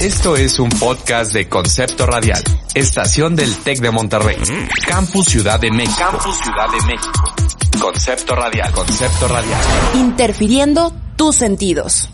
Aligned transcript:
Esto 0.00 0.34
es 0.34 0.58
un 0.58 0.70
podcast 0.70 1.34
de 1.34 1.46
Concepto 1.46 2.06
Radial, 2.06 2.42
estación 2.74 3.36
del 3.36 3.54
TEC 3.54 3.80
de 3.80 3.90
Monterrey, 3.90 4.38
Campus 4.88 5.26
Ciudad 5.26 5.60
de 5.60 5.70
México. 5.70 5.98
Campus 5.98 6.38
Ciudad 6.38 6.70
de 6.70 6.86
México. 6.86 7.34
Concepto 7.78 8.34
Radial, 8.34 8.72
Concepto 8.72 9.28
Radial. 9.28 9.60
Interfiriendo 9.96 10.90
tus 11.16 11.36
sentidos. 11.36 12.08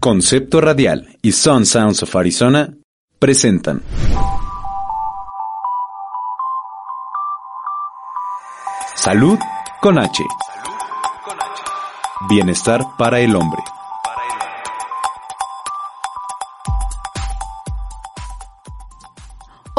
Concepto 0.00 0.60
Radial 0.60 1.16
y 1.22 1.32
Sun 1.32 1.64
Sounds 1.64 2.02
of 2.02 2.14
Arizona 2.14 2.74
presentan. 3.18 3.82
Salud 8.96 9.38
con 9.80 9.98
H. 9.98 10.22
Bienestar 12.28 12.82
para 12.98 13.18
el 13.20 13.34
hombre. 13.34 13.62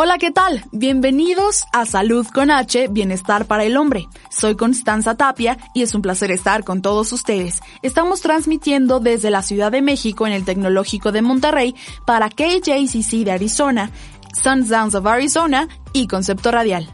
Hola, 0.04 0.18
¿qué 0.18 0.32
tal? 0.32 0.66
Bienvenidos 0.72 1.66
a 1.72 1.86
Salud 1.86 2.26
con 2.34 2.50
H, 2.50 2.88
Bienestar 2.88 3.46
para 3.46 3.66
el 3.66 3.78
Hombre. 3.78 4.08
Soy 4.32 4.56
Constanza 4.56 5.14
Tapia 5.14 5.60
y 5.76 5.84
es 5.84 5.94
un 5.94 6.02
placer 6.02 6.32
estar 6.32 6.64
con 6.64 6.82
todos 6.82 7.14
ustedes. 7.14 7.62
Estamos 7.84 8.20
transmitiendo 8.22 9.00
desde 9.00 9.30
la 9.30 9.44
Ciudad 9.44 9.72
de 9.72 9.84
México 9.84 10.26
en 10.26 10.34
el 10.34 10.44
Tecnológico 10.44 11.12
de 11.12 11.22
Monterrey 11.22 11.76
para 12.08 12.30
KJCC 12.30 13.24
de 13.24 13.32
Arizona, 13.32 13.92
Sundowns 14.34 14.96
of 14.96 15.06
Arizona 15.06 15.68
y 15.94 16.08
Concepto 16.08 16.50
Radial. 16.50 16.90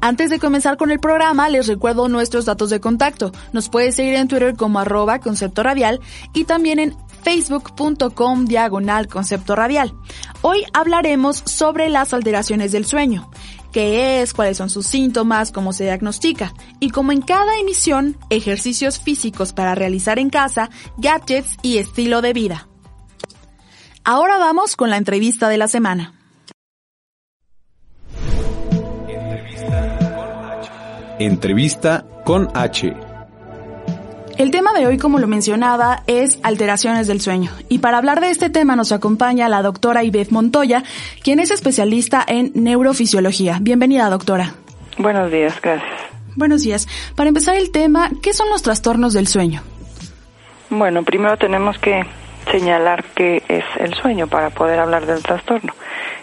Antes 0.00 0.30
de 0.30 0.38
comenzar 0.38 0.76
con 0.76 0.92
el 0.92 1.00
programa, 1.00 1.48
les 1.48 1.66
recuerdo 1.66 2.08
nuestros 2.08 2.44
datos 2.44 2.70
de 2.70 2.78
contacto. 2.78 3.32
Nos 3.52 3.68
puedes 3.68 3.96
seguir 3.96 4.14
en 4.14 4.28
Twitter 4.28 4.54
como 4.54 4.78
arroba 4.78 5.18
concepto 5.18 5.64
radial 5.64 6.00
y 6.32 6.44
también 6.44 6.78
en 6.78 6.96
facebook.com 7.28 8.46
diagonal 8.46 9.06
concepto 9.06 9.54
radial. 9.54 9.92
Hoy 10.40 10.64
hablaremos 10.72 11.36
sobre 11.36 11.90
las 11.90 12.14
alteraciones 12.14 12.72
del 12.72 12.86
sueño, 12.86 13.30
qué 13.70 14.22
es, 14.22 14.32
cuáles 14.32 14.56
son 14.56 14.70
sus 14.70 14.86
síntomas, 14.86 15.52
cómo 15.52 15.74
se 15.74 15.84
diagnostica 15.84 16.54
y 16.80 16.88
como 16.88 17.12
en 17.12 17.20
cada 17.20 17.58
emisión, 17.58 18.16
ejercicios 18.30 18.98
físicos 18.98 19.52
para 19.52 19.74
realizar 19.74 20.18
en 20.18 20.30
casa, 20.30 20.70
gadgets 20.96 21.56
y 21.60 21.76
estilo 21.76 22.22
de 22.22 22.32
vida. 22.32 22.66
Ahora 24.04 24.38
vamos 24.38 24.74
con 24.74 24.88
la 24.88 24.96
entrevista 24.96 25.50
de 25.50 25.58
la 25.58 25.68
semana. 25.68 26.14
Entrevista 31.18 32.06
con 32.24 32.48
H. 32.54 33.07
El 34.38 34.52
tema 34.52 34.72
de 34.72 34.86
hoy, 34.86 34.98
como 34.98 35.18
lo 35.18 35.26
mencionaba, 35.26 36.04
es 36.06 36.38
alteraciones 36.44 37.08
del 37.08 37.20
sueño. 37.20 37.50
Y 37.68 37.78
para 37.78 37.98
hablar 37.98 38.20
de 38.20 38.30
este 38.30 38.50
tema 38.50 38.76
nos 38.76 38.92
acompaña 38.92 39.48
la 39.48 39.62
doctora 39.62 40.04
Ivette 40.04 40.30
Montoya, 40.30 40.84
quien 41.24 41.40
es 41.40 41.50
especialista 41.50 42.24
en 42.24 42.52
neurofisiología. 42.54 43.58
Bienvenida, 43.60 44.08
doctora. 44.08 44.54
Buenos 44.96 45.32
días, 45.32 45.60
gracias. 45.60 45.90
Buenos 46.36 46.62
días. 46.62 46.86
Para 47.16 47.26
empezar 47.26 47.56
el 47.56 47.72
tema, 47.72 48.10
¿qué 48.22 48.32
son 48.32 48.48
los 48.48 48.62
trastornos 48.62 49.12
del 49.12 49.26
sueño? 49.26 49.60
Bueno, 50.70 51.02
primero 51.02 51.36
tenemos 51.36 51.76
que 51.78 52.04
señalar 52.52 53.06
qué 53.16 53.42
es 53.48 53.64
el 53.80 53.92
sueño 53.94 54.28
para 54.28 54.50
poder 54.50 54.78
hablar 54.78 55.04
del 55.04 55.20
trastorno, 55.20 55.74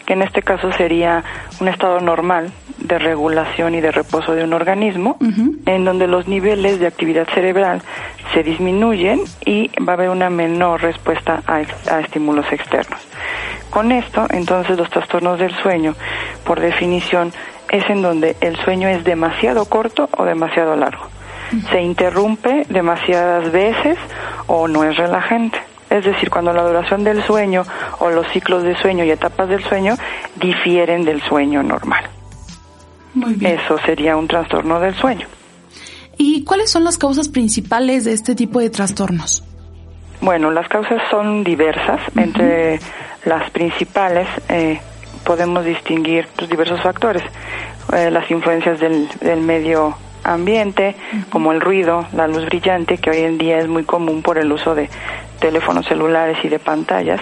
que 0.06 0.14
en 0.14 0.22
este 0.22 0.42
caso 0.42 0.72
sería 0.72 1.22
un 1.60 1.68
estado 1.68 2.00
normal 2.00 2.54
de 2.78 3.00
regulación 3.00 3.76
y 3.76 3.82
de 3.82 3.92
reposo 3.92 4.34
de 4.34 4.44
un 4.44 4.54
organismo, 4.54 5.18
en 5.66 5.86
donde 5.86 6.08
los 6.08 6.28
niveles 6.28 6.80
de 6.80 6.88
actividad 6.88 7.28
cerebral 7.34 7.82
se 8.34 8.44
disminuyen 8.44 9.22
y 9.46 9.70
va 9.82 9.94
a 9.94 9.96
haber 9.96 10.10
una 10.10 10.30
menor 10.30 10.82
respuesta 10.82 11.42
a, 11.48 11.62
a 11.92 12.00
estímulos 12.00 12.52
externos. 12.52 13.00
Con 13.70 13.92
esto, 13.92 14.28
entonces, 14.30 14.78
los 14.78 14.90
trastornos 14.90 15.40
del 15.40 15.54
sueño, 15.56 15.96
por 16.46 16.60
definición, 16.60 17.34
es 17.70 17.90
en 17.90 18.02
donde 18.02 18.36
el 18.42 18.56
sueño 18.58 18.88
es 18.88 19.04
demasiado 19.04 19.66
corto 19.66 20.10
o 20.18 20.26
demasiado 20.26 20.76
largo. 20.76 21.08
Se 21.72 21.82
interrumpe 21.82 22.66
demasiadas 22.70 23.52
veces 23.52 23.98
o 24.48 24.68
no 24.68 24.84
es 24.84 24.98
relajante. 24.98 25.60
Es 25.90 26.04
decir, 26.04 26.30
cuando 26.30 26.52
la 26.52 26.64
duración 26.64 27.04
del 27.04 27.24
sueño 27.24 27.64
o 28.00 28.10
los 28.10 28.28
ciclos 28.30 28.64
de 28.64 28.76
sueño 28.78 29.04
y 29.04 29.12
etapas 29.12 29.48
del 29.48 29.64
sueño 29.64 29.96
difieren 30.36 31.06
del 31.06 31.22
sueño 31.22 31.62
normal. 31.62 32.06
Eso 33.42 33.78
sería 33.86 34.18
un 34.18 34.28
trastorno 34.28 34.80
del 34.80 34.96
sueño. 34.96 35.28
¿Y 36.18 36.44
cuáles 36.44 36.72
son 36.72 36.84
las 36.84 36.98
causas 36.98 37.28
principales 37.28 38.06
de 38.06 38.14
este 38.14 38.36
tipo 38.36 38.60
de 38.60 38.70
trastornos? 38.70 39.44
Bueno, 40.22 40.52
las 40.52 40.68
causas 40.68 41.02
son 41.10 41.44
diversas. 41.44 42.00
Entre 42.16 42.80
las 43.26 43.50
principales 43.52 44.28
eh, 44.50 44.80
podemos 45.26 45.66
distinguir 45.66 46.28
pues, 46.36 46.50
diversos 46.50 46.82
factores. 46.82 47.24
Eh, 47.94 48.10
las 48.10 48.30
influencias 48.32 48.80
del, 48.80 49.08
del 49.20 49.42
medio 49.42 49.96
ambiente, 50.26 50.96
como 51.30 51.52
el 51.52 51.62
ruido, 51.62 52.06
la 52.14 52.28
luz 52.28 52.46
brillante, 52.46 52.98
que 52.98 53.12
hoy 53.12 53.20
en 53.20 53.38
día 53.38 53.60
es 53.60 53.68
muy 53.68 53.84
común 53.84 54.22
por 54.22 54.38
el 54.38 54.52
uso 54.52 54.76
de 54.76 54.90
teléfonos 55.40 55.86
celulares 55.86 56.38
y 56.44 56.50
de 56.50 56.60
pantallas. 56.60 57.22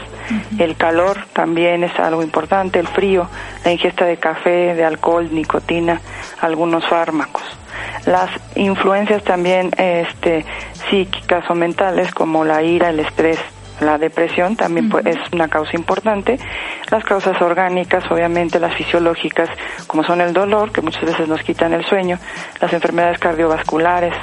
El 0.57 0.75
calor 0.75 1.17
también 1.33 1.83
es 1.83 1.99
algo 1.99 2.23
importante, 2.23 2.79
el 2.79 2.87
frío, 2.87 3.27
la 3.65 3.71
ingesta 3.71 4.05
de 4.05 4.17
café, 4.17 4.73
de 4.73 4.85
alcohol, 4.85 5.29
nicotina, 5.31 5.99
algunos 6.41 6.85
fármacos. 6.87 7.43
Las 8.05 8.29
influencias 8.55 9.23
también 9.23 9.71
este, 9.77 10.45
psíquicas 10.89 11.49
o 11.49 11.55
mentales 11.55 12.13
como 12.13 12.45
la 12.45 12.61
ira, 12.63 12.89
el 12.89 12.99
estrés, 12.99 13.39
la 13.83 13.97
depresión 13.97 14.55
también 14.55 14.89
pues, 14.89 15.05
es 15.05 15.17
una 15.31 15.47
causa 15.47 15.75
importante. 15.75 16.39
Las 16.89 17.03
causas 17.03 17.41
orgánicas, 17.41 18.03
obviamente 18.11 18.59
las 18.59 18.75
fisiológicas, 18.75 19.49
como 19.87 20.03
son 20.03 20.21
el 20.21 20.33
dolor, 20.33 20.71
que 20.71 20.81
muchas 20.81 21.03
veces 21.03 21.27
nos 21.27 21.41
quitan 21.43 21.73
el 21.73 21.85
sueño, 21.85 22.17
las 22.61 22.73
enfermedades 22.73 23.19
cardiovasculares, 23.19 24.13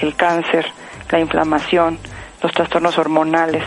el 0.00 0.14
cáncer, 0.14 0.66
la 1.10 1.20
inflamación, 1.20 1.98
los 2.42 2.52
trastornos 2.52 2.98
hormonales 2.98 3.64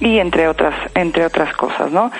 y 0.00 0.18
entre 0.18 0.48
otras 0.48 0.74
entre 0.94 1.24
otras 1.26 1.52
cosas, 1.54 1.92
¿no? 1.92 2.10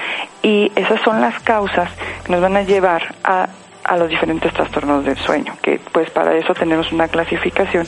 Y 0.42 0.70
esas 0.76 1.00
son 1.02 1.20
las 1.20 1.41
causas 1.41 1.91
que 2.25 2.32
nos 2.32 2.41
van 2.41 2.56
a 2.56 2.62
llevar 2.62 3.14
a, 3.25 3.48
a 3.84 3.97
los 3.97 4.08
diferentes 4.08 4.52
trastornos 4.52 5.04
del 5.04 5.16
sueño, 5.16 5.56
que 5.62 5.81
pues 5.92 6.10
para 6.10 6.37
eso 6.37 6.54
tenemos 6.54 6.92
una 6.92 7.08
clasificación 7.08 7.87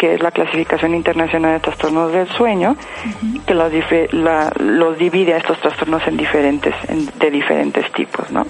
que 0.00 0.14
es 0.14 0.22
la 0.22 0.30
clasificación 0.30 0.94
internacional 0.94 1.52
de 1.52 1.60
trastornos 1.60 2.10
del 2.10 2.26
sueño, 2.26 2.74
que 3.44 3.52
los, 3.52 3.70
la, 4.12 4.50
los 4.58 4.96
divide 4.96 5.34
a 5.34 5.36
estos 5.36 5.60
trastornos 5.60 6.00
en 6.06 6.16
diferentes, 6.16 6.74
de 7.18 7.30
diferentes 7.30 7.92
tipos, 7.92 8.30
¿no? 8.30 8.46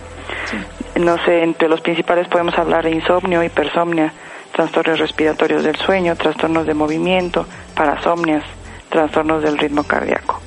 No 1.00 1.16
sé, 1.24 1.42
entre 1.42 1.68
los 1.68 1.80
principales 1.80 2.28
podemos 2.28 2.56
hablar 2.56 2.84
de 2.84 2.92
insomnio, 2.92 3.42
hipersomnia, 3.42 4.12
trastornos 4.52 5.00
respiratorios 5.00 5.64
del 5.64 5.74
sueño, 5.74 6.14
trastornos 6.14 6.66
de 6.68 6.74
movimiento, 6.74 7.44
parasomnias, 7.74 8.44
trastornos 8.88 9.42
del 9.42 9.58
ritmo 9.58 9.82
cardíaco. 9.82 10.40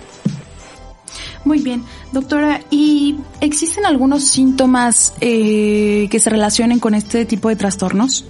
Muy 1.43 1.59
bien, 1.59 1.83
doctora, 2.13 2.61
¿y 2.69 3.17
existen 3.41 3.85
algunos 3.85 4.23
síntomas 4.23 5.15
eh, 5.19 6.07
que 6.09 6.19
se 6.19 6.29
relacionen 6.29 6.79
con 6.79 6.95
este 6.95 7.25
tipo 7.25 7.49
de 7.49 7.57
trastornos? 7.57 8.25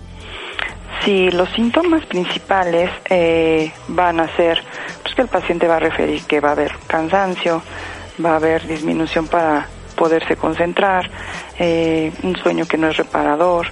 Sí, 1.04 1.30
los 1.32 1.50
síntomas 1.50 2.06
principales 2.06 2.90
eh, 3.10 3.74
van 3.90 4.22
a 4.22 4.36
ser 4.38 4.64
pues, 5.02 5.14
que 5.14 5.22
el 5.24 5.28
paciente 5.28 5.68
va 5.68 5.76
a 5.76 5.80
referir 5.80 6.24
que 6.24 6.40
va 6.40 6.50
a 6.50 6.52
haber 6.54 6.72
cansancio, 6.88 7.62
va 8.24 8.32
a 8.32 8.36
haber 8.38 8.66
disminución 8.66 9.28
para 9.28 9.68
poderse 9.98 10.38
concentrar, 10.38 11.10
eh, 11.60 12.12
un 12.24 12.38
sueño 12.38 12.66
que 12.66 12.78
no 12.78 12.88
es 12.88 12.96
reparador 12.96 13.68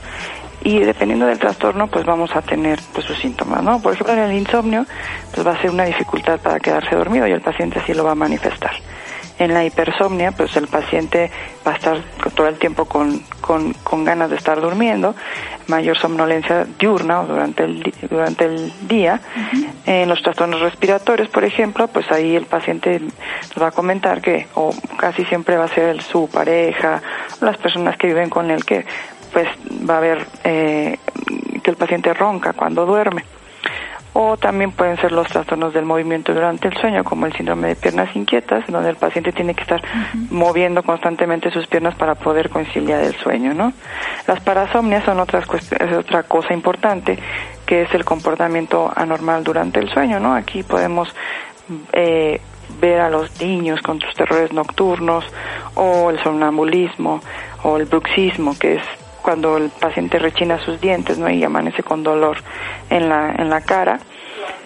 y 0.64 0.80
dependiendo 0.80 1.26
del 1.26 1.40
trastorno 1.40 1.88
pues 1.88 2.06
vamos 2.06 2.36
a 2.36 2.42
tener 2.42 2.80
pues 2.94 3.06
sus 3.06 3.18
síntomas, 3.18 3.64
¿no? 3.64 3.82
Por 3.82 3.94
ejemplo 3.94 4.14
en 4.14 4.20
el 4.20 4.34
insomnio 4.34 4.86
pues 5.34 5.48
va 5.48 5.54
a 5.54 5.62
ser 5.62 5.72
una 5.72 5.86
dificultad 5.86 6.38
para 6.40 6.60
quedarse 6.60 6.96
dormido 6.96 7.28
y 7.28 7.32
el 7.32 7.42
paciente 7.42 7.80
así 7.80 7.94
lo 7.94 8.04
va 8.04 8.12
a 8.12 8.16
manifestar. 8.16 8.74
En 9.42 9.56
la 9.56 9.66
hipersomnia, 9.66 10.34
pues 10.34 10.56
el 10.56 10.68
paciente 10.68 11.32
va 11.66 11.72
a 11.72 11.76
estar 11.76 12.00
todo 12.36 12.48
el 12.48 12.60
tiempo 12.60 12.86
con, 12.86 13.24
con, 13.42 13.74
con 13.74 14.06
ganas 14.06 14.30
de 14.30 14.36
estar 14.36 14.62
durmiendo, 14.62 15.16
mayor 15.66 15.98
somnolencia 15.98 16.68
diurna 16.78 17.22
o 17.22 17.26
durante 17.26 17.64
el, 17.64 17.92
durante 18.08 18.46
el 18.46 18.72
día. 18.88 19.20
En 19.88 20.10
los 20.10 20.22
trastornos 20.22 20.62
respiratorios, 20.62 21.28
por 21.30 21.44
ejemplo, 21.44 21.88
pues 21.88 22.12
ahí 22.12 22.36
el 22.36 22.46
paciente 22.46 23.00
nos 23.00 23.60
va 23.60 23.70
a 23.70 23.72
comentar 23.72 24.22
que, 24.22 24.46
o 24.54 24.76
casi 24.96 25.26
siempre 25.26 25.58
va 25.58 25.64
a 25.64 25.70
ser 25.70 25.90
el, 25.90 26.02
su 26.02 26.30
pareja, 26.30 27.02
las 27.42 27.58
personas 27.58 27.98
que 27.98 28.06
viven 28.06 28.30
con 28.30 28.52
él, 28.52 28.64
que 28.64 28.86
pues 29.34 29.48
va 29.90 29.96
a 29.96 29.98
haber 29.98 30.28
eh, 30.44 31.00
que 31.64 31.72
el 31.72 31.78
paciente 31.78 32.14
ronca 32.14 32.54
cuando 32.54 32.86
duerme 32.86 33.26
o 34.14 34.36
también 34.38 34.72
pueden 34.72 34.98
ser 34.98 35.12
los 35.12 35.28
trastornos 35.28 35.74
del 35.74 35.86
movimiento 35.86 36.34
durante 36.34 36.68
el 36.68 36.78
sueño, 36.78 37.04
como 37.04 37.26
el 37.26 37.34
síndrome 37.34 37.70
de 37.70 37.76
piernas 37.76 38.14
inquietas, 38.16 38.66
donde 38.68 38.90
el 38.90 38.98
paciente 38.98 39.32
tiene 39.32 39.54
que 39.54 39.62
estar 39.62 39.82
moviendo 40.30 40.84
constantemente 40.84 41.50
sus 41.52 41.68
piernas 41.68 41.96
para 41.96 42.16
poder 42.16 42.50
conciliar 42.50 43.04
el 43.04 43.16
sueño, 43.16 43.54
¿no? 43.54 43.74
Las 44.28 44.42
parasomnias 44.42 45.06
son 45.06 45.20
otras 45.20 45.46
es 45.80 45.94
otra 45.94 46.24
cosa 46.24 46.54
importante, 46.54 47.18
que 47.66 47.84
es 47.84 47.94
el 47.94 48.04
comportamiento 48.04 48.92
anormal 48.96 49.44
durante 49.44 49.80
el 49.80 49.90
sueño, 49.90 50.20
¿no? 50.20 50.36
Aquí 50.36 50.64
podemos 50.64 51.14
eh, 51.94 52.42
ver 52.82 53.00
a 53.00 53.10
los 53.10 53.42
niños 53.42 53.82
con 53.82 54.00
sus 54.02 54.14
terrores 54.14 54.52
nocturnos, 54.52 55.24
o 55.76 56.10
el 56.10 56.20
somnambulismo, 56.22 57.22
o 57.64 57.78
el 57.78 57.86
bruxismo, 57.86 58.58
que 58.58 58.76
es 58.76 58.84
cuando 59.22 59.58
el 59.58 59.70
paciente 59.70 60.20
rechina 60.20 60.60
sus 60.64 60.80
dientes 60.82 61.18
¿no? 61.18 61.30
y 61.30 61.44
amanece 61.44 61.84
con 61.84 62.04
dolor 62.04 62.38
en 62.90 63.10
la, 63.10 63.32
en 63.38 63.50
la 63.50 63.62
cara. 63.62 64.00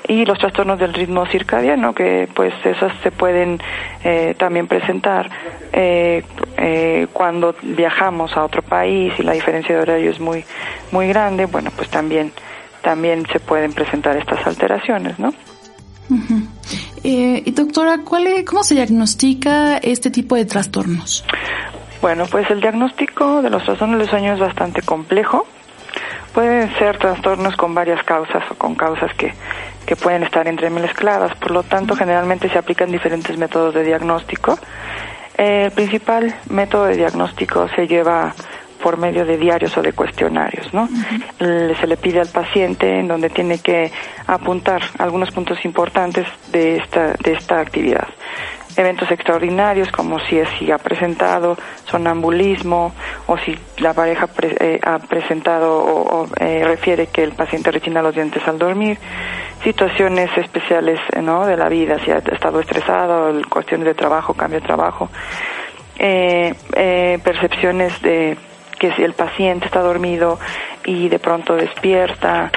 Y 0.07 0.23
los 0.23 0.37
trastornos 0.37 0.77
del 0.77 0.93
ritmo 0.93 1.25
circadiano 1.25 1.93
que 1.93 2.29
pues 2.33 2.53
esas 2.63 2.93
se 3.01 3.11
pueden 3.11 3.59
eh, 4.03 4.35
también 4.37 4.67
presentar 4.67 5.29
eh, 5.73 6.23
eh, 6.57 7.07
cuando 7.11 7.55
viajamos 7.61 8.37
a 8.37 8.43
otro 8.43 8.61
país 8.61 9.13
y 9.17 9.23
la 9.23 9.33
diferencia 9.33 9.75
de 9.75 9.81
horario 9.81 10.11
es 10.11 10.19
muy 10.19 10.45
muy 10.91 11.07
grande 11.07 11.47
bueno 11.47 11.71
pues 11.75 11.89
también 11.89 12.31
también 12.83 13.25
se 13.33 13.39
pueden 13.39 13.73
presentar 13.73 14.15
estas 14.15 14.45
alteraciones 14.45 15.17
no 15.17 15.33
y 17.01 17.51
doctora 17.51 18.01
¿cuál 18.05 18.27
cómo 18.45 18.63
se 18.63 18.75
diagnostica 18.75 19.77
este 19.77 20.11
tipo 20.11 20.35
de 20.35 20.45
trastornos 20.45 21.25
bueno, 22.05 22.27
pues 22.27 22.47
el 22.51 22.61
diagnóstico 22.61 23.41
de 23.41 23.49
los 23.49 23.63
trastornos 23.63 23.97
del 23.97 24.07
sueño 24.07 24.33
es 24.33 24.39
bastante 24.39 24.83
complejo. 24.83 25.47
Pueden 26.35 26.71
ser 26.77 26.99
trastornos 26.99 27.55
con 27.55 27.73
varias 27.73 28.03
causas 28.03 28.43
o 28.51 28.53
con 28.53 28.75
causas 28.75 29.11
que, 29.15 29.33
que 29.87 29.95
pueden 29.95 30.21
estar 30.21 30.47
entremezcladas. 30.47 31.35
Por 31.37 31.49
lo 31.49 31.63
tanto, 31.63 31.95
generalmente 31.95 32.47
se 32.47 32.59
aplican 32.59 32.91
diferentes 32.91 33.35
métodos 33.39 33.73
de 33.73 33.83
diagnóstico. 33.83 34.59
el 35.35 35.71
principal 35.71 36.35
método 36.47 36.85
de 36.85 36.97
diagnóstico 36.97 37.67
se 37.69 37.87
lleva 37.87 38.35
por 38.83 38.97
medio 38.97 39.25
de 39.25 39.37
diarios 39.37 39.75
o 39.75 39.81
de 39.81 39.93
cuestionarios, 39.93 40.71
¿no? 40.75 40.87
Se 41.39 41.87
le 41.87 41.97
pide 41.97 42.19
al 42.19 42.27
paciente 42.27 42.99
en 42.99 43.07
donde 43.07 43.31
tiene 43.31 43.57
que 43.57 43.91
apuntar 44.27 44.83
algunos 44.99 45.31
puntos 45.31 45.65
importantes 45.65 46.27
de 46.51 46.77
esta, 46.77 47.13
de 47.13 47.33
esta 47.33 47.59
actividad 47.59 48.07
eventos 48.77 49.09
extraordinarios 49.11 49.91
como 49.91 50.19
si 50.19 50.37
es 50.39 50.49
si 50.59 50.71
ha 50.71 50.77
presentado 50.77 51.57
sonambulismo 51.85 52.93
o 53.27 53.37
si 53.37 53.57
la 53.77 53.93
pareja 53.93 54.27
eh, 54.41 54.79
ha 54.83 54.99
presentado 54.99 55.77
o, 55.77 56.27
eh, 56.39 56.63
refiere 56.65 57.07
que 57.07 57.23
el 57.23 57.31
paciente 57.31 57.71
rechina 57.71 58.01
los 58.01 58.15
dientes 58.15 58.45
al 58.47 58.59
dormir, 58.59 58.97
situaciones 59.63 60.29
especiales 60.37 60.99
eh, 61.13 61.21
¿no? 61.21 61.45
de 61.45 61.57
la 61.57 61.69
vida, 61.69 61.97
si 62.03 62.11
ha 62.11 62.17
estado 62.17 62.59
estresado, 62.59 63.31
cuestiones 63.49 63.85
de 63.87 63.93
trabajo, 63.93 64.33
cambio 64.33 64.59
de 64.59 64.65
trabajo, 64.65 65.09
percepciones 67.23 68.01
de 68.01 68.37
que 68.77 68.91
si 68.93 69.03
el 69.03 69.13
paciente 69.13 69.67
está 69.67 69.79
dormido 69.79 70.37
y 70.85 71.07
de 71.07 71.19
pronto 71.19 71.55
despierta 71.55 72.51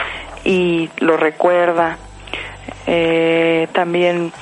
y 0.45 0.91
lo 0.99 1.17
recuerda, 1.17 1.97
también 3.73 4.33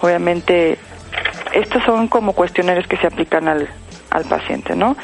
obviamente 0.00 0.78
estos 1.52 1.82
son 1.84 2.08
como 2.08 2.32
cuestionarios 2.32 2.86
que 2.86 2.96
se 2.96 3.06
aplican 3.06 3.48
al, 3.48 3.68
al 4.10 4.24
paciente, 4.24 4.74
¿no? 4.74 4.96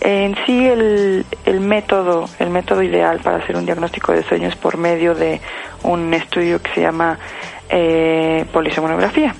En 0.00 0.34
sí 0.46 0.66
el, 0.66 1.26
el 1.44 1.60
método, 1.60 2.28
el 2.38 2.48
método 2.48 2.82
ideal 2.82 3.20
para 3.20 3.36
hacer 3.36 3.56
un 3.56 3.66
diagnóstico 3.66 4.12
de 4.12 4.22
sueño 4.22 4.48
es 4.48 4.56
por 4.56 4.78
medio 4.78 5.14
de 5.14 5.40
un 5.82 6.12
estudio 6.14 6.62
que 6.62 6.72
se 6.72 6.80
llama 6.80 7.18
eh, 7.68 8.46
polisomnografía, 8.52 9.34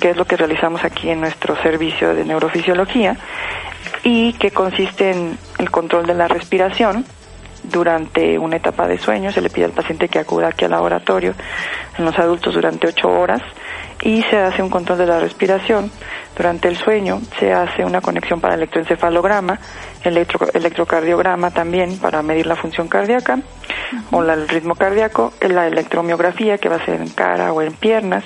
que 0.00 0.10
es 0.10 0.16
lo 0.16 0.26
que 0.26 0.36
realizamos 0.36 0.84
aquí 0.84 1.08
en 1.10 1.20
nuestro 1.20 1.56
servicio 1.62 2.14
de 2.14 2.24
neurofisiología 2.24 3.16
y 4.04 4.34
que 4.34 4.50
consiste 4.50 5.12
en 5.12 5.38
el 5.58 5.70
control 5.70 6.06
de 6.06 6.14
la 6.14 6.28
respiración 6.28 7.06
durante 7.62 8.38
una 8.38 8.56
etapa 8.56 8.86
de 8.86 8.98
sueño. 8.98 9.32
Se 9.32 9.40
le 9.40 9.48
pide 9.48 9.64
al 9.64 9.72
paciente 9.72 10.08
que 10.08 10.18
acuda 10.18 10.48
aquí 10.48 10.66
al 10.66 10.72
laboratorio 10.72 11.34
en 11.98 12.04
los 12.04 12.18
adultos 12.18 12.54
durante 12.54 12.86
ocho 12.86 13.08
horas 13.08 13.40
y 14.02 14.22
se 14.22 14.36
hace 14.36 14.62
un 14.62 14.70
control 14.70 14.98
de 14.98 15.06
la 15.06 15.20
respiración. 15.20 15.90
Durante 16.36 16.68
el 16.68 16.76
sueño 16.76 17.20
se 17.38 17.52
hace 17.52 17.84
una 17.84 18.00
conexión 18.00 18.40
para 18.40 18.54
electroencefalograma, 18.54 19.58
electro, 20.04 20.46
electrocardiograma 20.52 21.50
también 21.50 21.98
para 21.98 22.22
medir 22.22 22.46
la 22.46 22.56
función 22.56 22.88
cardíaca 22.88 23.38
o 24.10 24.22
el 24.22 24.48
ritmo 24.48 24.74
cardíaco, 24.74 25.32
la 25.40 25.66
electromiografía 25.66 26.58
que 26.58 26.68
va 26.68 26.76
a 26.76 26.84
ser 26.84 27.00
en 27.00 27.08
cara 27.08 27.52
o 27.52 27.62
en 27.62 27.72
piernas 27.72 28.24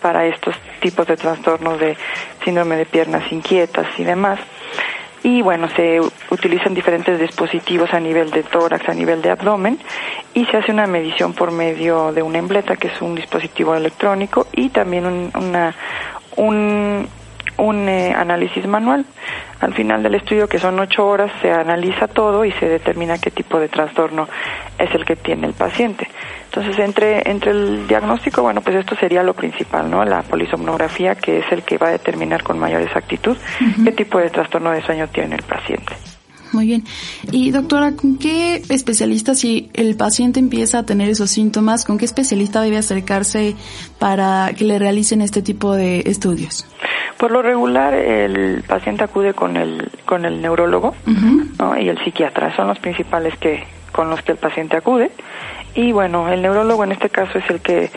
para 0.00 0.26
estos 0.26 0.54
tipos 0.80 1.06
de 1.06 1.16
trastornos 1.16 1.80
de 1.80 1.96
síndrome 2.44 2.76
de 2.76 2.86
piernas 2.86 3.32
inquietas 3.32 3.86
y 3.98 4.04
demás 4.04 4.38
y 5.22 5.42
bueno, 5.42 5.68
se 5.74 6.00
utilizan 6.30 6.74
diferentes 6.74 7.18
dispositivos 7.18 7.92
a 7.92 8.00
nivel 8.00 8.30
de 8.30 8.42
tórax, 8.44 8.88
a 8.88 8.94
nivel 8.94 9.20
de 9.20 9.30
abdomen 9.30 9.78
y 10.38 10.44
se 10.44 10.56
hace 10.56 10.70
una 10.70 10.86
medición 10.86 11.32
por 11.32 11.50
medio 11.50 12.12
de 12.12 12.22
una 12.22 12.38
embleta 12.38 12.76
que 12.76 12.86
es 12.86 13.02
un 13.02 13.16
dispositivo 13.16 13.74
electrónico 13.74 14.46
y 14.52 14.68
también 14.68 15.04
un, 15.04 15.32
una, 15.34 15.74
un, 16.36 17.08
un 17.56 17.88
eh, 17.88 18.14
análisis 18.14 18.64
manual. 18.64 19.04
Al 19.58 19.74
final 19.74 20.00
del 20.04 20.14
estudio, 20.14 20.48
que 20.48 20.60
son 20.60 20.78
ocho 20.78 21.04
horas, 21.04 21.32
se 21.42 21.50
analiza 21.50 22.06
todo 22.06 22.44
y 22.44 22.52
se 22.52 22.68
determina 22.68 23.18
qué 23.18 23.32
tipo 23.32 23.58
de 23.58 23.66
trastorno 23.66 24.28
es 24.78 24.94
el 24.94 25.04
que 25.04 25.16
tiene 25.16 25.48
el 25.48 25.54
paciente. 25.54 26.08
Entonces, 26.44 26.78
entre, 26.78 27.28
entre 27.28 27.50
el 27.50 27.88
diagnóstico, 27.88 28.42
bueno, 28.42 28.60
pues 28.60 28.76
esto 28.76 28.94
sería 28.94 29.24
lo 29.24 29.34
principal, 29.34 29.90
¿no? 29.90 30.04
La 30.04 30.22
polisomnografía, 30.22 31.16
que 31.16 31.40
es 31.40 31.50
el 31.50 31.64
que 31.64 31.78
va 31.78 31.88
a 31.88 31.90
determinar 31.90 32.44
con 32.44 32.60
mayor 32.60 32.82
exactitud 32.82 33.36
qué 33.82 33.90
tipo 33.90 34.18
de 34.18 34.30
trastorno 34.30 34.70
de 34.70 34.82
sueño 34.82 35.08
tiene 35.08 35.34
el 35.34 35.42
paciente. 35.42 35.94
Muy 36.52 36.66
bien. 36.66 36.84
Y 37.30 37.50
doctora, 37.50 37.92
¿con 37.92 38.18
qué 38.18 38.62
especialista, 38.68 39.34
si 39.34 39.70
el 39.74 39.96
paciente 39.96 40.40
empieza 40.40 40.80
a 40.80 40.86
tener 40.86 41.08
esos 41.08 41.30
síntomas, 41.30 41.84
con 41.84 41.98
qué 41.98 42.04
especialista 42.04 42.62
debe 42.62 42.76
acercarse 42.76 43.54
para 43.98 44.52
que 44.56 44.64
le 44.64 44.78
realicen 44.78 45.20
este 45.20 45.42
tipo 45.42 45.74
de 45.74 46.00
estudios? 46.06 46.66
Por 47.18 47.32
lo 47.32 47.42
regular, 47.42 47.94
el 47.94 48.62
paciente 48.62 49.04
acude 49.04 49.34
con 49.34 49.56
el, 49.56 49.90
con 50.06 50.24
el 50.24 50.40
neurólogo 50.40 50.94
y 51.80 51.88
el 51.88 51.98
psiquiatra. 52.04 52.54
Son 52.54 52.68
los 52.68 52.78
principales 52.78 53.36
que, 53.38 53.64
con 53.92 54.08
los 54.08 54.22
que 54.22 54.32
el 54.32 54.38
paciente 54.38 54.76
acude. 54.76 55.10
Y 55.74 55.92
bueno, 55.92 56.28
el 56.28 56.42
neurólogo 56.42 56.84
en 56.84 56.92
este 56.92 57.10
caso 57.10 57.38
es 57.38 57.50
el 57.50 57.60
que 57.60 57.90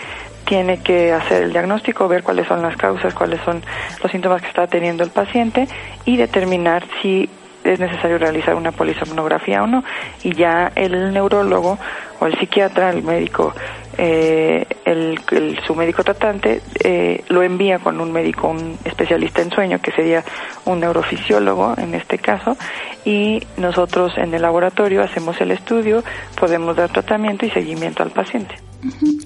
tiene 0.46 0.80
que 0.82 1.14
hacer 1.14 1.44
el 1.44 1.52
diagnóstico, 1.52 2.08
ver 2.08 2.24
cuáles 2.24 2.48
son 2.48 2.62
las 2.62 2.76
causas, 2.76 3.14
cuáles 3.14 3.40
son 3.42 3.62
los 4.02 4.12
síntomas 4.12 4.42
que 4.42 4.48
está 4.48 4.68
teniendo 4.68 5.04
el 5.04 5.12
paciente 5.12 5.68
y 6.06 6.18
determinar 6.18 6.84
si 7.02 7.30
es 7.64 7.80
necesario 7.80 8.18
realizar 8.18 8.56
una 8.56 8.72
polisomnografía 8.72 9.64
o 9.64 9.68
no. 9.68 9.84
Y 10.24 10.34
ya 10.34 10.72
el 10.76 11.14
neurólogo 11.14 11.78
o 12.20 12.26
el 12.26 12.38
psiquiatra, 12.38 12.92
el 12.92 13.04
médico, 13.04 13.54
eh, 13.98 14.66
el, 14.86 15.20
su 15.66 15.76
médico 15.76 16.04
tratante, 16.04 16.62
eh, 16.84 17.24
lo 17.30 17.44
envía 17.44 17.80
con 17.80 18.00
un 18.00 18.12
médico, 18.12 18.48
un 18.48 18.78
especialista 18.86 19.42
en 19.42 19.52
sueño, 19.52 19.82
que 19.82 19.92
sería 19.92 20.24
un 20.66 20.80
neurofisiólogo 20.80 21.76
en 21.78 21.96
este 21.96 22.20
caso, 22.20 22.58
y 23.06 23.42
nosotros 23.58 24.14
en 24.18 24.34
el 24.34 24.44
laboratorio 24.44 25.04
hacemos 25.04 25.42
el 25.42 25.52
estudio, 25.52 26.04
podemos 26.40 26.76
dar 26.76 26.90
tratamiento 26.90 27.46
y 27.46 27.50
seguimiento 27.50 28.04
al 28.04 28.12
paciente. 28.12 28.56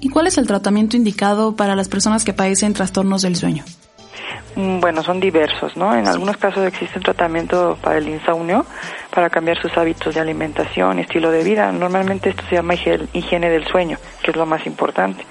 ¿Y 0.01 0.09
cuál 0.09 0.27
es 0.27 0.37
el 0.37 0.47
tratamiento 0.47 0.97
indicado 0.97 1.55
para 1.55 1.75
las 1.75 1.87
personas 1.87 2.23
que 2.23 2.33
padecen 2.33 2.73
trastornos 2.73 3.21
del 3.21 3.35
sueño? 3.35 3.63
Mm, 4.55 4.79
bueno, 4.79 5.03
son 5.03 5.19
diversos, 5.19 5.75
¿no? 5.75 5.95
En 5.95 6.07
algunos 6.07 6.37
casos 6.37 6.65
existe 6.65 6.97
un 6.97 7.03
tratamiento 7.03 7.77
para 7.81 7.97
el 7.97 8.07
insomnio, 8.07 8.65
para 9.13 9.29
cambiar 9.29 9.61
sus 9.61 9.77
hábitos 9.77 10.15
de 10.15 10.21
alimentación, 10.21 10.99
estilo 10.99 11.29
de 11.29 11.43
vida. 11.43 11.71
Normalmente 11.71 12.29
esto 12.29 12.43
se 12.49 12.55
llama 12.55 12.75
higiene 12.75 13.49
del 13.49 13.65
sueño, 13.67 13.97
que 14.23 14.31
es 14.31 14.37
lo 14.37 14.45
más 14.45 14.65
importante. 14.65 15.25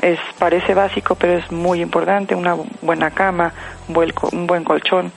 Es, 0.00 0.18
parece 0.38 0.74
básico, 0.74 1.14
pero 1.14 1.34
es 1.34 1.50
muy 1.50 1.80
importante. 1.80 2.34
Una 2.34 2.56
buena 2.82 3.10
cama, 3.10 3.52
un 3.88 4.46
buen 4.46 4.64
colchón. 4.64 5.12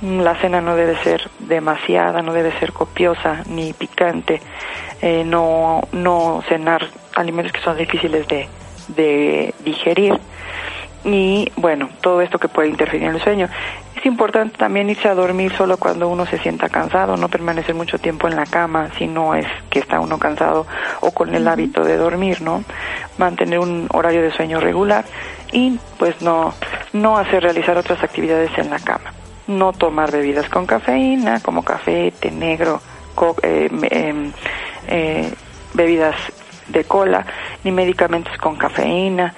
La 0.00 0.34
cena 0.36 0.60
no 0.60 0.74
debe 0.74 0.96
ser 1.04 1.30
demasiada, 1.40 2.22
no 2.22 2.32
debe 2.32 2.52
ser 2.58 2.72
copiosa 2.72 3.42
ni 3.46 3.72
picante. 3.72 4.40
Eh, 5.02 5.24
no, 5.24 5.82
no 5.92 6.42
cenar 6.48 6.88
alimentos 7.14 7.52
que 7.52 7.60
son 7.60 7.76
difíciles 7.76 8.26
de, 8.28 8.48
de 8.88 9.54
digerir 9.64 10.18
y 11.04 11.50
bueno, 11.56 11.88
todo 12.00 12.20
esto 12.20 12.38
que 12.38 12.48
puede 12.48 12.68
interferir 12.68 13.08
en 13.08 13.14
el 13.16 13.22
sueño. 13.22 13.48
Es 13.96 14.06
importante 14.06 14.56
también 14.56 14.90
irse 14.90 15.08
a 15.08 15.14
dormir 15.14 15.52
solo 15.56 15.76
cuando 15.76 16.08
uno 16.08 16.26
se 16.26 16.38
sienta 16.38 16.68
cansado, 16.68 17.16
no 17.16 17.28
permanecer 17.28 17.74
mucho 17.74 17.98
tiempo 17.98 18.26
en 18.26 18.36
la 18.36 18.46
cama 18.46 18.90
si 18.98 19.06
no 19.06 19.34
es 19.34 19.46
que 19.70 19.78
está 19.78 20.00
uno 20.00 20.18
cansado 20.18 20.66
o 21.00 21.12
con 21.12 21.34
el 21.34 21.46
hábito 21.46 21.84
de 21.84 21.96
dormir, 21.96 22.42
¿no? 22.42 22.64
Mantener 23.18 23.58
un 23.60 23.86
horario 23.92 24.22
de 24.22 24.32
sueño 24.32 24.60
regular 24.60 25.04
y 25.52 25.78
pues 25.98 26.20
no, 26.22 26.52
no 26.92 27.16
hacer 27.16 27.42
realizar 27.42 27.76
otras 27.76 28.02
actividades 28.02 28.50
en 28.58 28.70
la 28.70 28.80
cama. 28.80 29.12
No 29.46 29.72
tomar 29.72 30.10
bebidas 30.10 30.48
con 30.48 30.66
cafeína 30.66 31.40
como 31.40 31.62
café, 31.62 32.12
té 32.18 32.30
negro, 32.30 32.80
eh, 33.42 33.68
em, 33.90 34.32
eh, 34.88 35.32
bebidas 35.74 36.16
de 36.68 36.84
cola, 36.84 37.26
ni 37.64 37.70
medicamentos 37.70 38.36
con 38.38 38.56
cafeína, 38.56 39.34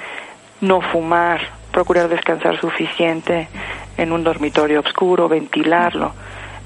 no 0.66 0.80
fumar, 0.80 1.40
procurar 1.72 2.08
descansar 2.08 2.58
suficiente 2.60 3.48
en 3.96 4.12
un 4.12 4.24
dormitorio 4.24 4.80
oscuro, 4.80 5.28
ventilarlo, 5.28 6.12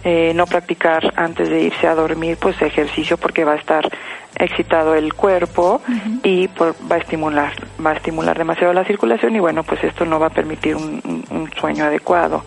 eh, 0.05 0.33
no 0.35 0.47
practicar 0.47 1.13
antes 1.17 1.49
de 1.49 1.63
irse 1.65 1.89
a 1.89 1.95
dormir 1.95 2.39
pues 2.41 2.61
ejercicio 2.63 3.17
porque 3.17 3.45
va 3.45 3.55
a 3.55 3.57
estar 3.57 3.89
excitado 4.37 4.95
el 4.95 5.13
cuerpo 5.13 5.83
y 6.23 6.47
va 6.47 6.95
a 6.95 6.99
estimular 6.99 7.53
va 7.85 7.91
a 7.91 7.95
estimular 7.95 8.39
demasiado 8.39 8.73
la 8.73 8.85
circulación 8.85 9.35
y 9.35 9.41
bueno 9.41 9.65
pues 9.65 9.83
esto 9.83 10.05
no 10.05 10.21
va 10.21 10.27
a 10.27 10.31
permitir 10.31 10.77
un, 10.77 11.25
un 11.31 11.51
sueño 11.59 11.85
adecuado 11.85 12.45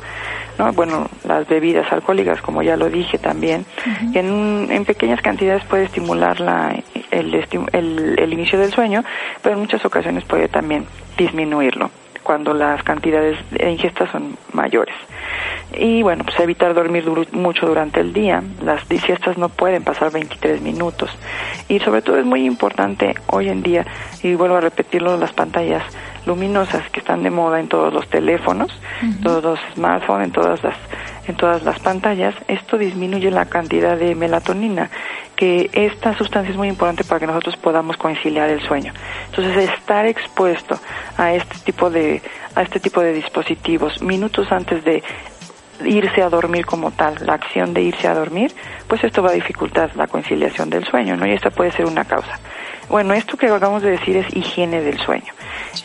no 0.58 0.72
bueno 0.72 1.10
las 1.26 1.46
bebidas 1.46 1.92
alcohólicas 1.92 2.42
como 2.42 2.64
ya 2.64 2.78
lo 2.78 2.90
dije 2.90 3.18
también 3.18 3.66
en, 4.14 4.70
en 4.72 4.86
pequeñas 4.86 5.22
cantidades 5.22 5.66
puede 5.66 5.84
estimular 5.84 6.40
la 6.40 6.74
el, 7.12 7.34
el, 7.74 8.16
el 8.20 8.34
inicio 8.34 8.60
del 8.60 8.72
sueño 8.72 9.04
pero 9.42 9.56
en 9.56 9.62
muchas 9.62 9.84
ocasiones 9.86 10.24
puede 10.26 10.48
también 10.48 10.86
disminuirlo 11.18 11.92
cuando 12.24 12.54
las 12.54 12.84
cantidades 12.84 13.38
de 13.52 13.72
ingesta 13.72 14.10
son 14.12 14.38
mayores. 14.54 14.96
Y 15.74 16.02
bueno, 16.04 16.24
pues 16.24 16.40
evitar 16.40 16.74
dormir 16.74 17.06
mucho 17.32 17.66
durante 17.66 18.02
el 18.02 18.14
día. 18.14 18.44
Las 18.64 18.86
siestas 18.88 19.38
no 19.38 19.50
pueden 19.50 19.84
pasar 19.84 20.12
23 20.12 20.62
minutos. 20.62 21.10
Y 21.68 21.80
sobre 21.80 22.02
todo 22.02 22.18
es 22.18 22.26
muy 22.26 22.46
importante 22.46 23.16
hoy 23.28 23.50
en 23.50 23.64
día, 23.64 23.86
y 24.22 24.36
vuelvo 24.36 24.58
a 24.58 24.62
repetirlo, 24.62 25.18
las 25.18 25.34
pantallas 25.34 25.84
luminosas 26.26 26.88
que 26.92 27.00
están 27.00 27.24
de 27.24 27.32
moda 27.32 27.60
en 27.60 27.68
todos 27.68 27.92
los 27.94 28.08
teléfonos, 28.08 28.72
todos 29.24 29.44
los 29.44 29.60
smartphones, 29.74 30.28
en 30.28 30.34
todas 30.34 30.64
las 30.64 30.76
en 31.28 31.36
todas 31.36 31.64
las 31.64 31.80
pantallas, 31.80 32.34
esto 32.48 32.78
disminuye 32.78 33.30
la 33.30 33.46
cantidad 33.46 33.96
de 33.96 34.16
melatonina, 34.16 34.90
que 35.42 35.72
esta 35.74 36.16
sustancia 36.16 36.52
es 36.52 36.56
muy 36.56 36.68
importante 36.68 37.04
para 37.04 37.20
que 37.20 37.26
nosotros 37.26 37.58
podamos 37.58 37.98
conciliar 37.98 38.52
el 38.52 38.62
sueño. 38.62 38.94
Entonces, 39.26 39.72
estar 39.72 40.06
expuesto 40.06 40.80
a 41.18 41.34
este 41.34 41.58
tipo 41.66 41.90
de 41.90 42.22
a 42.54 42.62
este 42.62 42.80
tipo 42.80 43.02
de 43.02 43.12
dispositivos 43.12 44.04
minutos 44.04 44.52
antes 44.52 44.84
de 44.84 45.02
irse 45.84 46.22
a 46.22 46.30
dormir 46.30 46.68
como 46.68 46.92
tal, 46.92 47.16
la 47.26 47.34
acción 47.34 47.74
de 47.74 47.82
irse 47.82 48.08
a 48.08 48.14
dormir, 48.14 48.54
pues 48.88 49.04
esto 49.04 49.24
va 49.24 49.32
a 49.32 49.34
dificultar 49.34 49.96
la 49.96 50.06
conciliación 50.06 50.70
del 50.70 50.86
sueño, 50.86 51.18
¿no? 51.18 51.26
Y 51.26 51.32
esta 51.32 51.50
puede 51.50 51.72
ser 51.72 51.88
una 51.88 52.06
causa. 52.06 52.40
Bueno, 52.88 53.16
esto 53.16 53.36
que 53.36 53.48
acabamos 53.48 53.82
de 53.82 53.90
decir 53.90 54.18
es 54.18 54.36
higiene 54.36 54.82
del 54.82 55.00
sueño. 55.00 55.34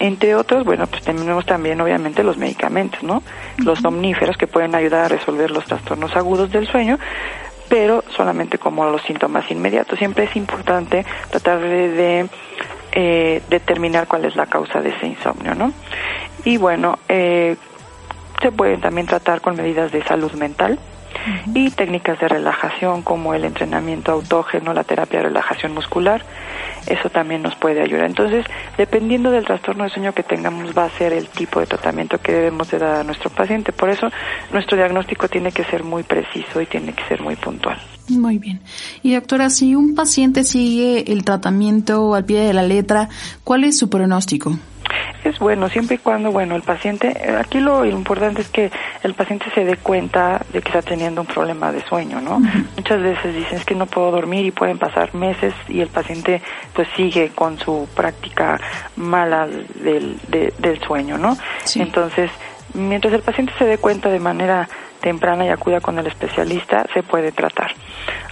Entre 0.00 0.34
otros, 0.34 0.66
bueno, 0.66 0.86
pues 0.86 1.02
tenemos 1.02 1.46
también 1.46 1.80
obviamente 1.80 2.22
los 2.22 2.36
medicamentos, 2.36 3.02
¿no? 3.02 3.22
Los 3.56 3.82
omníferos 3.86 4.36
que 4.36 4.46
pueden 4.46 4.75
ayudar 4.75 5.06
a 5.06 5.08
resolver 5.08 5.50
los 5.50 5.64
trastornos 5.64 6.14
agudos 6.14 6.50
del 6.50 6.66
sueño, 6.66 6.98
pero 7.68 8.04
solamente 8.16 8.58
como 8.58 8.85
los 8.87 9.02
síntomas 9.02 9.50
inmediatos. 9.50 9.99
Siempre 9.99 10.25
es 10.25 10.37
importante 10.37 11.04
tratar 11.30 11.61
de, 11.61 12.28
eh, 12.92 13.42
determinar 13.49 14.06
cuál 14.06 14.25
es 14.25 14.37
la 14.37 14.46
causa 14.46 14.80
de 14.80 14.90
ese 14.90 15.06
insomnio, 15.06 15.54
¿no? 15.54 15.73
Y 16.44 16.56
bueno, 16.56 16.99
eh, 17.08 17.56
se 18.40 18.52
pueden 18.52 18.80
también 18.80 19.06
tratar 19.06 19.40
con 19.40 19.56
medidas 19.56 19.92
de 19.92 20.02
salud 20.04 20.32
mental, 20.32 20.78
y 21.54 21.71
técnicas 21.71 22.18
de 22.21 22.28
relajación 22.28 23.02
como 23.02 23.35
el 23.35 23.45
entrenamiento 23.45 24.12
autógeno, 24.12 24.73
la 24.73 24.85
terapia 24.85 25.21
de 25.21 25.26
relajación 25.26 25.75
muscular, 25.75 26.25
eso 26.87 27.11
también 27.11 27.42
nos 27.42 27.54
puede 27.56 27.83
ayudar. 27.83 28.06
Entonces, 28.06 28.45
dependiendo 28.76 29.30
del 29.30 29.45
trastorno 29.45 29.85
de 29.85 29.90
sueño 29.90 30.12
que 30.12 30.23
tengamos, 30.23 30.76
va 30.76 30.85
a 30.85 30.90
ser 30.90 31.12
el 31.12 31.28
tipo 31.28 31.61
de 31.61 31.66
tratamiento 31.66 32.18
que 32.18 32.33
debemos 32.33 32.71
de 32.71 32.78
dar 32.78 33.00
a 33.00 33.04
nuestro 33.04 33.30
paciente. 33.30 33.73
Por 33.73 33.90
eso, 33.90 34.09
nuestro 34.52 34.76
diagnóstico 34.76 35.28
tiene 35.28 35.52
que 35.52 35.64
ser 35.64 35.83
muy 35.83 36.02
preciso 36.02 36.61
y 36.61 36.66
tiene 36.66 36.92
que 36.92 37.04
ser 37.04 37.21
muy 37.21 37.37
puntual. 37.37 37.78
Muy 38.09 38.38
bien. 38.38 38.61
Y 39.02 39.14
doctora, 39.14 39.50
si 39.50 39.75
un 39.75 39.95
paciente 39.95 40.45
sigue 40.45 41.12
el 41.12 41.25
tratamiento 41.25 42.14
al 42.14 42.25
pie 42.25 42.40
de 42.40 42.52
la 42.52 42.62
letra, 42.62 43.09
¿cuál 43.42 43.64
es 43.64 43.78
su 43.78 43.90
pronóstico? 43.90 44.56
Es 45.25 45.38
bueno, 45.38 45.69
siempre 45.69 45.97
y 45.97 45.99
cuando, 45.99 46.31
bueno, 46.31 46.55
el 46.55 46.62
paciente, 46.62 47.09
eh, 47.09 47.37
aquí 47.37 47.61
lo, 47.61 47.85
importante 47.85 48.43
es 48.43 48.49
que 48.49 48.71
el 49.02 49.14
paciente 49.14 49.47
se 49.55 49.64
dé 49.64 49.76
cuenta 49.76 50.40
de 50.52 50.62
que 50.62 50.69
está 50.69 50.83
teniendo 50.83 51.21
un 51.21 51.26
problema 51.26 51.73
de 51.73 51.83
sueño, 51.83 52.21
¿no? 52.21 52.40
Muchas 52.76 53.02
veces 53.02 53.35
dicen 53.35 53.59
es 53.59 53.64
que 53.64 53.75
no 53.75 53.87
puedo 53.87 54.11
dormir 54.11 54.47
y 54.47 54.50
pueden 54.50 54.78
pasar 54.78 55.14
meses 55.14 55.55
y 55.69 55.81
el 55.81 55.88
paciente 55.88 56.43
pues 56.75 56.88
sigue 56.97 57.31
con 57.31 57.59
su 57.59 57.88
práctica 57.95 58.61
mala 58.97 59.47
del, 59.47 60.21
del 60.28 60.81
sueño, 60.81 61.19
¿no? 61.19 61.37
Entonces, 61.75 62.31
mientras 62.75 63.12
el 63.12 63.23
paciente 63.23 63.52
se 63.59 63.64
dé 63.64 63.78
cuenta 63.78 64.11
de 64.11 64.21
manera 64.21 64.69
temprana 65.06 65.46
y 65.46 65.50
acuda 65.50 65.80
con 65.80 66.00
el 66.00 66.08
especialista, 66.08 66.84
se 66.92 67.04
puede 67.04 67.30
tratar. 67.30 67.70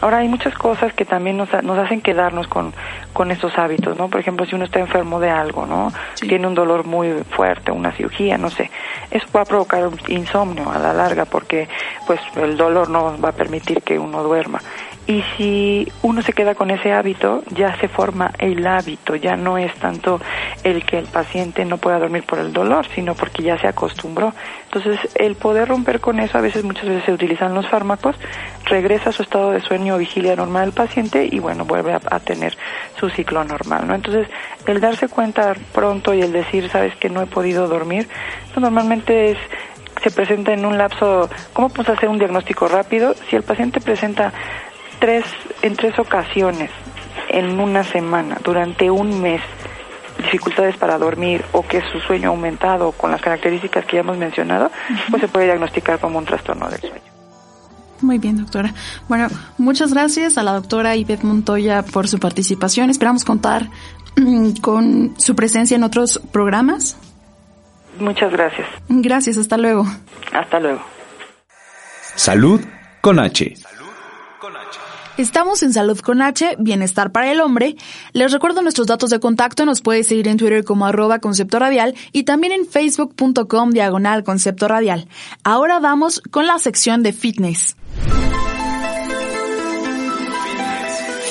Ahora 0.00 0.18
hay 0.18 0.28
muchas 0.28 0.54
cosas 0.54 0.92
que 0.92 1.04
también 1.04 1.36
nos, 1.36 1.48
nos 1.62 1.78
hacen 1.78 2.00
quedarnos 2.00 2.48
con, 2.48 2.74
con 3.12 3.30
estos 3.30 3.56
hábitos, 3.56 3.96
¿no? 3.96 4.08
Por 4.08 4.18
ejemplo, 4.18 4.44
si 4.44 4.56
uno 4.56 4.64
está 4.64 4.80
enfermo 4.80 5.20
de 5.20 5.30
algo, 5.30 5.66
¿no? 5.66 5.92
Tiene 6.18 6.48
un 6.48 6.54
dolor 6.56 6.84
muy 6.84 7.22
fuerte, 7.30 7.70
una 7.70 7.92
cirugía, 7.92 8.38
no 8.38 8.50
sé. 8.50 8.72
Eso 9.12 9.24
va 9.32 9.42
a 9.42 9.44
provocar 9.44 9.86
un 9.86 9.96
insomnio 10.08 10.68
a 10.68 10.80
la 10.80 10.92
larga 10.92 11.26
porque 11.26 11.68
pues 12.08 12.18
el 12.34 12.56
dolor 12.56 12.90
no 12.90 13.20
va 13.20 13.28
a 13.28 13.32
permitir 13.32 13.80
que 13.82 13.96
uno 13.96 14.24
duerma. 14.24 14.58
Y 15.06 15.22
si 15.36 15.92
uno 16.02 16.22
se 16.22 16.32
queda 16.32 16.54
con 16.54 16.70
ese 16.70 16.92
hábito, 16.92 17.42
ya 17.50 17.78
se 17.78 17.88
forma 17.88 18.30
el 18.38 18.66
hábito, 18.66 19.16
ya 19.16 19.36
no 19.36 19.58
es 19.58 19.74
tanto 19.74 20.18
el 20.62 20.84
que 20.84 20.98
el 20.98 21.06
paciente 21.06 21.64
no 21.66 21.76
pueda 21.76 21.98
dormir 21.98 22.24
por 22.24 22.38
el 22.38 22.54
dolor, 22.54 22.86
sino 22.94 23.14
porque 23.14 23.42
ya 23.42 23.58
se 23.58 23.66
acostumbró. 23.66 24.32
Entonces, 24.64 24.98
el 25.16 25.34
poder 25.34 25.68
romper 25.68 26.00
con 26.00 26.20
eso, 26.20 26.38
a 26.38 26.40
veces, 26.40 26.64
muchas 26.64 26.86
veces 26.86 27.04
se 27.04 27.12
utilizan 27.12 27.54
los 27.54 27.68
fármacos, 27.68 28.16
regresa 28.64 29.10
a 29.10 29.12
su 29.12 29.22
estado 29.22 29.50
de 29.50 29.60
sueño 29.60 29.96
o 29.96 29.98
vigilia 29.98 30.36
normal 30.36 30.68
el 30.68 30.72
paciente 30.72 31.28
y 31.30 31.38
bueno, 31.38 31.66
vuelve 31.66 31.92
a, 31.92 32.20
tener 32.20 32.56
su 32.98 33.10
ciclo 33.10 33.44
normal, 33.44 33.86
¿no? 33.86 33.94
Entonces, 33.94 34.26
el 34.66 34.80
darse 34.80 35.08
cuenta 35.08 35.54
pronto 35.74 36.14
y 36.14 36.22
el 36.22 36.32
decir, 36.32 36.70
sabes 36.70 36.96
que 36.96 37.10
no 37.10 37.20
he 37.20 37.26
podido 37.26 37.68
dormir, 37.68 38.08
pues, 38.52 38.58
normalmente 38.58 39.32
es 39.32 39.38
se 40.02 40.10
presenta 40.10 40.52
en 40.52 40.66
un 40.66 40.76
lapso, 40.76 41.30
¿cómo 41.52 41.68
podemos 41.70 41.96
hacer 41.96 42.08
un 42.08 42.18
diagnóstico 42.18 42.68
rápido? 42.68 43.14
Si 43.30 43.36
el 43.36 43.42
paciente 43.42 43.80
presenta 43.80 44.32
tres, 45.04 45.26
en 45.60 45.76
tres 45.76 45.98
ocasiones 45.98 46.70
en 47.28 47.60
una 47.60 47.84
semana, 47.84 48.38
durante 48.42 48.90
un 48.90 49.20
mes, 49.20 49.42
dificultades 50.16 50.78
para 50.78 50.96
dormir 50.96 51.44
o 51.52 51.62
que 51.62 51.82
su 51.92 52.00
sueño 52.00 52.30
ha 52.30 52.32
aumentado 52.32 52.92
con 52.92 53.10
las 53.10 53.20
características 53.20 53.84
que 53.84 53.96
ya 53.96 54.00
hemos 54.00 54.16
mencionado, 54.16 54.70
pues 55.10 55.20
se 55.20 55.28
puede 55.28 55.44
diagnosticar 55.44 56.00
como 56.00 56.18
un 56.18 56.24
trastorno 56.24 56.70
del 56.70 56.80
sueño. 56.80 57.02
Muy 58.00 58.16
bien, 58.16 58.38
doctora. 58.38 58.72
Bueno, 59.06 59.28
muchas 59.58 59.92
gracias 59.92 60.38
a 60.38 60.42
la 60.42 60.52
doctora 60.52 60.96
Ivette 60.96 61.24
Montoya 61.24 61.82
por 61.82 62.08
su 62.08 62.18
participación. 62.18 62.88
Esperamos 62.88 63.24
contar 63.24 63.68
mm, 64.16 64.52
con 64.62 65.14
su 65.18 65.36
presencia 65.36 65.76
en 65.76 65.82
otros 65.82 66.18
programas. 66.32 66.96
Muchas 67.98 68.32
gracias. 68.32 68.66
Gracias, 68.88 69.36
hasta 69.36 69.58
luego. 69.58 69.84
Hasta 70.32 70.60
luego. 70.60 70.80
Salud 72.16 72.62
con 73.02 73.18
H. 73.18 73.54
Estamos 75.16 75.62
en 75.62 75.72
Salud 75.72 75.98
con 76.00 76.22
H, 76.22 76.56
Bienestar 76.58 77.12
para 77.12 77.30
el 77.30 77.40
Hombre. 77.40 77.76
Les 78.12 78.32
recuerdo 78.32 78.62
nuestros 78.62 78.88
datos 78.88 79.10
de 79.10 79.20
contacto, 79.20 79.64
nos 79.64 79.80
puede 79.80 80.02
seguir 80.02 80.26
en 80.26 80.38
Twitter 80.38 80.64
como 80.64 80.86
arroba 80.86 81.20
concepto 81.20 81.60
radial 81.60 81.94
y 82.10 82.24
también 82.24 82.52
en 82.52 82.66
facebook.com 82.66 83.70
diagonal 83.70 84.24
concepto 84.24 84.66
radial. 84.66 85.06
Ahora 85.44 85.78
vamos 85.78 86.20
con 86.32 86.48
la 86.48 86.58
sección 86.58 87.04
de 87.04 87.12
fitness. 87.12 87.76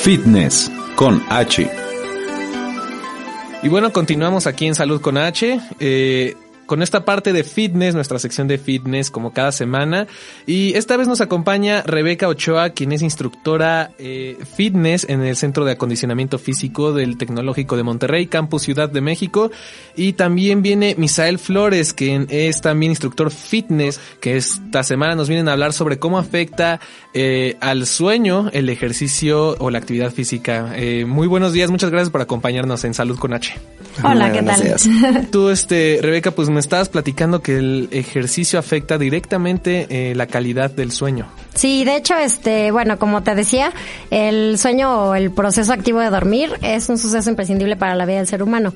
Fitness 0.01 0.71
con 0.95 1.21
H. 1.29 1.69
Y 3.63 3.67
bueno, 3.67 3.91
continuamos 3.91 4.47
aquí 4.47 4.65
en 4.65 4.75
Salud 4.75 5.01
con 5.01 5.17
H. 5.17 5.59
Eh, 5.79 6.37
con 6.73 6.81
esta 6.81 7.05
parte 7.05 7.33
de 7.33 7.43
fitness, 7.43 7.93
nuestra 7.93 8.17
sección 8.17 8.47
de 8.47 8.57
fitness 8.57 9.11
como 9.11 9.31
cada 9.31 9.51
semana. 9.51 10.07
Y 10.47 10.73
esta 10.73 10.97
vez 10.97 11.07
nos 11.07 11.21
acompaña 11.21 11.83
Rebeca 11.83 12.27
Ochoa, 12.27 12.71
quien 12.71 12.91
es 12.93 13.03
instructora 13.03 13.91
eh, 13.99 14.39
fitness 14.55 15.05
en 15.07 15.21
el 15.21 15.35
Centro 15.35 15.65
de 15.65 15.73
Acondicionamiento 15.73 16.39
Físico 16.39 16.91
del 16.91 17.19
Tecnológico 17.19 17.77
de 17.77 17.83
Monterrey, 17.83 18.25
Campus 18.25 18.63
Ciudad 18.63 18.89
de 18.89 19.01
México. 19.01 19.51
Y 19.95 20.13
también 20.13 20.63
viene 20.63 20.95
Misael 20.97 21.37
Flores, 21.37 21.93
quien 21.93 22.25
es 22.31 22.61
también 22.61 22.91
instructor 22.91 23.29
fitness, 23.29 23.99
que 24.19 24.35
esta 24.35 24.81
semana 24.81 25.13
nos 25.13 25.29
vienen 25.29 25.49
a 25.49 25.51
hablar 25.51 25.73
sobre 25.73 25.99
cómo 25.99 26.17
afecta 26.17 26.79
eh, 27.13 27.55
al 27.59 27.85
sueño 27.85 28.49
el 28.51 28.67
ejercicio 28.67 29.57
o 29.59 29.69
la 29.69 29.77
actividad 29.77 30.11
física. 30.11 30.73
Eh, 30.75 31.05
muy 31.05 31.27
buenos 31.27 31.53
días, 31.53 31.69
muchas 31.69 31.91
gracias 31.91 32.09
por 32.09 32.21
acompañarnos 32.21 32.83
en 32.83 32.95
Salud 32.95 33.19
con 33.19 33.31
H. 33.31 33.53
Hola, 34.01 34.31
¿qué 34.31 34.41
tal? 34.41 34.61
días. 34.61 34.89
Tú, 35.31 35.49
este, 35.49 35.99
Rebeca, 36.01 36.31
pues 36.31 36.49
me 36.49 36.59
estabas 36.59 36.89
platicando 36.89 37.41
que 37.41 37.57
el 37.57 37.89
ejercicio 37.91 38.57
afecta 38.57 38.97
directamente 38.97 39.87
eh, 39.89 40.15
la 40.15 40.27
calidad 40.27 40.71
del 40.71 40.91
sueño. 40.91 41.27
Sí, 41.53 41.83
de 41.83 41.97
hecho, 41.97 42.15
este, 42.15 42.71
bueno, 42.71 42.97
como 42.97 43.23
te 43.23 43.35
decía, 43.35 43.71
el 44.09 44.57
sueño 44.57 45.09
o 45.09 45.15
el 45.15 45.31
proceso 45.31 45.73
activo 45.73 45.99
de 45.99 46.09
dormir 46.09 46.51
es 46.61 46.89
un 46.89 46.97
suceso 46.97 47.29
imprescindible 47.29 47.75
para 47.75 47.95
la 47.95 48.05
vida 48.05 48.17
del 48.17 48.27
ser 48.27 48.41
humano. 48.41 48.73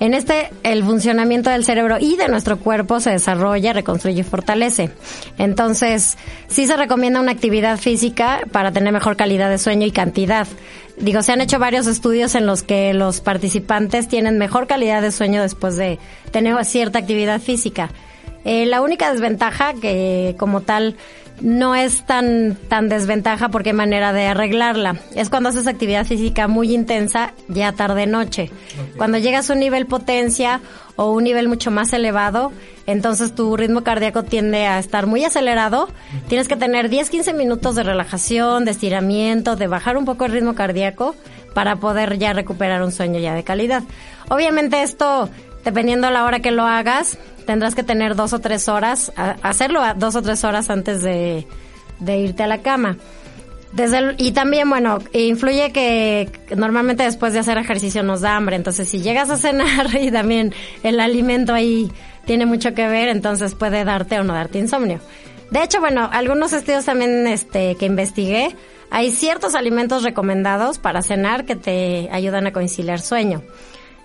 En 0.00 0.12
este, 0.12 0.50
el 0.64 0.82
funcionamiento 0.82 1.50
del 1.50 1.64
cerebro 1.64 1.98
y 2.00 2.16
de 2.16 2.28
nuestro 2.28 2.58
cuerpo 2.58 2.98
se 3.00 3.10
desarrolla, 3.10 3.72
reconstruye 3.72 4.20
y 4.20 4.24
fortalece. 4.24 4.90
Entonces, 5.38 6.18
sí 6.48 6.66
se 6.66 6.76
recomienda 6.76 7.20
una 7.20 7.32
actividad 7.32 7.78
física 7.78 8.40
para 8.50 8.72
tener 8.72 8.92
mejor 8.92 9.16
calidad 9.16 9.50
de 9.50 9.58
sueño 9.58 9.86
y 9.86 9.92
cantidad. 9.92 10.48
Digo, 10.96 11.22
se 11.22 11.32
han 11.32 11.40
hecho 11.40 11.58
varios 11.58 11.86
estudios 11.86 12.34
en 12.34 12.46
los 12.46 12.62
que 12.62 12.94
los 12.94 13.20
participantes 13.20 14.06
tienen 14.08 14.38
mejor 14.38 14.66
calidad 14.66 15.02
de 15.02 15.10
sueño 15.10 15.42
después 15.42 15.76
de 15.76 15.98
tener 16.30 16.64
cierta 16.64 17.00
actividad 17.00 17.40
física. 17.40 17.90
Eh, 18.44 18.66
la 18.66 18.82
única 18.82 19.10
desventaja 19.12 19.74
que 19.74 20.36
como 20.38 20.60
tal 20.60 20.96
no 21.40 21.74
es 21.74 22.04
tan, 22.04 22.56
tan 22.68 22.88
desventaja 22.88 23.48
porque 23.48 23.70
hay 23.70 23.76
manera 23.76 24.12
de 24.12 24.26
arreglarla. 24.26 24.96
Es 25.14 25.30
cuando 25.30 25.48
haces 25.48 25.66
actividad 25.66 26.06
física 26.06 26.48
muy 26.48 26.74
intensa 26.74 27.32
ya 27.48 27.72
tarde 27.72 28.06
noche. 28.06 28.50
Cuando 28.96 29.18
llegas 29.18 29.50
a 29.50 29.54
un 29.54 29.60
nivel 29.60 29.86
potencia 29.86 30.60
o 30.96 31.10
un 31.12 31.24
nivel 31.24 31.48
mucho 31.48 31.70
más 31.70 31.92
elevado, 31.92 32.52
entonces 32.86 33.34
tu 33.34 33.56
ritmo 33.56 33.82
cardíaco 33.82 34.22
tiende 34.22 34.66
a 34.66 34.78
estar 34.78 35.06
muy 35.06 35.24
acelerado. 35.24 35.88
Tienes 36.28 36.48
que 36.48 36.56
tener 36.56 36.90
10-15 36.90 37.34
minutos 37.34 37.74
de 37.74 37.82
relajación, 37.82 38.64
de 38.64 38.70
estiramiento, 38.70 39.56
de 39.56 39.66
bajar 39.66 39.96
un 39.96 40.04
poco 40.04 40.24
el 40.24 40.32
ritmo 40.32 40.54
cardíaco 40.54 41.14
para 41.52 41.76
poder 41.76 42.18
ya 42.18 42.32
recuperar 42.32 42.82
un 42.82 42.92
sueño 42.92 43.18
ya 43.20 43.34
de 43.34 43.44
calidad. 43.44 43.82
Obviamente 44.28 44.82
esto, 44.82 45.28
dependiendo 45.64 46.10
la 46.10 46.24
hora 46.24 46.40
que 46.40 46.50
lo 46.50 46.64
hagas, 46.64 47.18
tendrás 47.46 47.74
que 47.74 47.82
tener 47.82 48.14
dos 48.14 48.32
o 48.32 48.38
tres 48.40 48.68
horas, 48.68 49.12
hacerlo 49.42 49.80
a 49.82 49.94
dos 49.94 50.14
o 50.16 50.22
tres 50.22 50.44
horas 50.44 50.70
antes 50.70 51.02
de, 51.02 51.46
de 52.00 52.18
irte 52.18 52.42
a 52.42 52.46
la 52.46 52.58
cama. 52.62 52.96
Desde 53.72 53.98
el- 53.98 54.14
y 54.18 54.30
también, 54.32 54.70
bueno, 54.70 54.98
influye 55.12 55.72
que 55.72 56.30
normalmente 56.56 57.02
después 57.02 57.32
de 57.32 57.40
hacer 57.40 57.58
ejercicio 57.58 58.02
nos 58.04 58.20
da 58.20 58.36
hambre, 58.36 58.54
entonces 58.56 58.88
si 58.88 59.00
llegas 59.00 59.30
a 59.30 59.36
cenar 59.36 59.94
y 60.00 60.10
también 60.12 60.54
el 60.84 61.00
alimento 61.00 61.52
ahí 61.52 61.90
tiene 62.24 62.46
mucho 62.46 62.72
que 62.72 62.86
ver, 62.86 63.08
entonces 63.08 63.54
puede 63.54 63.84
darte 63.84 64.18
o 64.20 64.24
no 64.24 64.32
darte 64.32 64.58
insomnio. 64.58 65.00
De 65.50 65.62
hecho, 65.62 65.80
bueno, 65.80 66.08
algunos 66.12 66.52
estudios 66.52 66.84
también 66.84 67.26
este, 67.26 67.74
que 67.74 67.86
investigué, 67.86 68.54
hay 68.90 69.10
ciertos 69.10 69.54
alimentos 69.54 70.02
recomendados 70.04 70.78
para 70.78 71.02
cenar 71.02 71.44
que 71.44 71.56
te 71.56 72.08
ayudan 72.12 72.46
a 72.46 72.52
conciliar 72.52 73.00
sueño. 73.00 73.42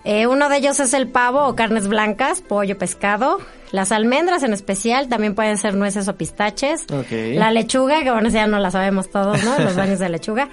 Eh, 0.06 0.28
uno 0.28 0.50
de 0.50 0.58
ellos 0.58 0.80
es 0.80 0.94
el 0.94 1.08
pavo 1.08 1.46
o 1.48 1.56
carnes 1.56 1.88
blancas, 1.88 2.42
pollo, 2.42 2.78
pescado. 2.78 3.40
Las 3.72 3.92
almendras 3.92 4.44
en 4.44 4.54
especial 4.54 5.10
también 5.10 5.36
pueden 5.36 5.58
ser 5.58 5.76
nueces 5.76 6.08
o 6.08 6.16
pistaches. 6.16 6.86
La 7.12 7.52
lechuga, 7.52 8.04
que 8.04 8.12
bueno, 8.12 8.30
ya 8.30 8.48
no 8.48 8.60
la 8.60 8.72
sabemos 8.72 9.10
todos, 9.10 9.44
¿no? 9.44 9.60
Los 9.60 9.76
baños 9.76 10.00
de 10.00 10.10
lechuga. 10.10 10.50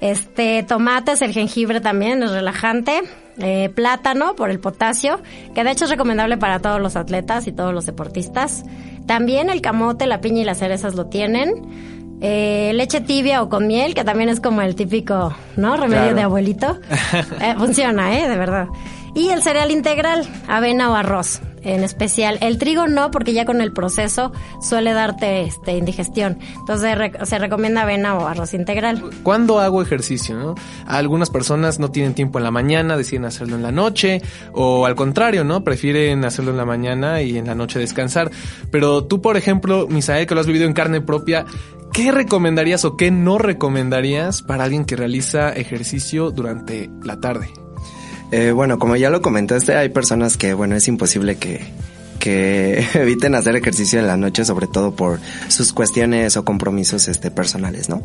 Este, 0.00 0.64
tomates, 0.64 1.22
el 1.22 1.32
jengibre 1.32 1.80
también 1.80 2.22
es 2.22 2.30
relajante. 2.30 3.02
Eh, 3.38 3.70
plátano 3.74 4.36
por 4.36 4.50
el 4.50 4.60
potasio, 4.60 5.22
que 5.54 5.64
de 5.64 5.70
hecho 5.70 5.84
es 5.84 5.90
recomendable 5.90 6.36
para 6.36 6.58
todos 6.58 6.80
los 6.80 6.96
atletas 6.96 7.46
y 7.46 7.52
todos 7.52 7.72
los 7.72 7.86
deportistas. 7.86 8.64
También 9.06 9.48
el 9.48 9.62
camote, 9.62 10.06
la 10.06 10.20
piña 10.20 10.42
y 10.42 10.44
las 10.44 10.58
cerezas 10.58 10.96
lo 10.96 11.06
tienen. 11.06 12.01
Eh, 12.24 12.70
leche 12.74 13.00
tibia 13.00 13.42
o 13.42 13.48
con 13.48 13.66
miel, 13.66 13.94
que 13.94 14.04
también 14.04 14.28
es 14.28 14.40
como 14.40 14.62
el 14.62 14.76
típico, 14.76 15.34
¿no? 15.56 15.76
Remedio 15.76 16.02
Claro. 16.02 16.14
de 16.16 16.22
abuelito. 16.22 16.78
Eh, 17.40 17.54
funciona, 17.58 18.16
¿eh? 18.18 18.28
De 18.28 18.36
verdad. 18.36 18.68
Y 19.14 19.28
el 19.30 19.42
cereal 19.42 19.70
integral, 19.72 20.26
avena 20.48 20.90
o 20.90 20.94
arroz, 20.94 21.40
en 21.64 21.84
especial. 21.84 22.38
El 22.40 22.58
trigo 22.58 22.86
no, 22.86 23.10
porque 23.10 23.32
ya 23.32 23.44
con 23.44 23.60
el 23.60 23.72
proceso 23.72 24.32
suele 24.60 24.92
darte 24.92 25.42
este, 25.42 25.76
indigestión. 25.76 26.38
Entonces 26.58 26.96
se 27.24 27.38
recomienda 27.38 27.82
avena 27.82 28.16
o 28.16 28.26
arroz 28.26 28.54
integral. 28.54 29.02
¿Cuándo 29.22 29.60
hago 29.60 29.82
ejercicio? 29.82 30.36
¿no? 30.36 30.54
Algunas 30.86 31.30
personas 31.30 31.78
no 31.78 31.90
tienen 31.90 32.14
tiempo 32.14 32.38
en 32.38 32.44
la 32.44 32.50
mañana, 32.50 32.96
deciden 32.96 33.24
hacerlo 33.24 33.56
en 33.56 33.62
la 33.62 33.72
noche, 33.72 34.22
o 34.52 34.86
al 34.86 34.94
contrario, 34.94 35.44
¿no? 35.44 35.64
Prefieren 35.64 36.24
hacerlo 36.24 36.50
en 36.50 36.56
la 36.56 36.64
mañana 36.64 37.22
y 37.22 37.38
en 37.38 37.46
la 37.46 37.54
noche 37.54 37.78
descansar. 37.78 38.30
Pero 38.70 39.04
tú, 39.04 39.20
por 39.20 39.36
ejemplo, 39.36 39.86
Misael, 39.88 40.26
que 40.26 40.34
lo 40.34 40.40
has 40.40 40.46
vivido 40.46 40.66
en 40.66 40.72
carne 40.72 41.00
propia, 41.00 41.44
¿qué 41.92 42.12
recomendarías 42.12 42.84
o 42.84 42.96
qué 42.96 43.10
no 43.10 43.38
recomendarías 43.38 44.42
para 44.42 44.64
alguien 44.64 44.84
que 44.84 44.96
realiza 44.96 45.50
ejercicio 45.50 46.30
durante 46.30 46.90
la 47.02 47.20
tarde? 47.20 47.61
Eh, 48.32 48.50
bueno, 48.50 48.78
como 48.78 48.96
ya 48.96 49.10
lo 49.10 49.20
comentaste, 49.20 49.76
hay 49.76 49.90
personas 49.90 50.38
que, 50.38 50.54
bueno, 50.54 50.74
es 50.74 50.88
imposible 50.88 51.36
que, 51.36 51.60
que 52.18 52.86
eviten 52.94 53.34
hacer 53.34 53.56
ejercicio 53.56 54.00
en 54.00 54.06
la 54.06 54.16
noche, 54.16 54.44
sobre 54.46 54.66
todo 54.66 54.96
por 54.96 55.20
sus 55.48 55.74
cuestiones 55.74 56.36
o 56.38 56.44
compromisos 56.44 57.08
este, 57.08 57.30
personales, 57.30 57.90
¿no? 57.90 58.02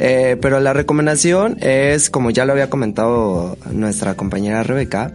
Eh, 0.00 0.36
pero 0.42 0.58
la 0.58 0.72
recomendación 0.72 1.58
es, 1.60 2.10
como 2.10 2.30
ya 2.30 2.44
lo 2.44 2.52
había 2.52 2.70
comentado 2.70 3.56
nuestra 3.70 4.14
compañera 4.14 4.64
Rebeca, 4.64 5.12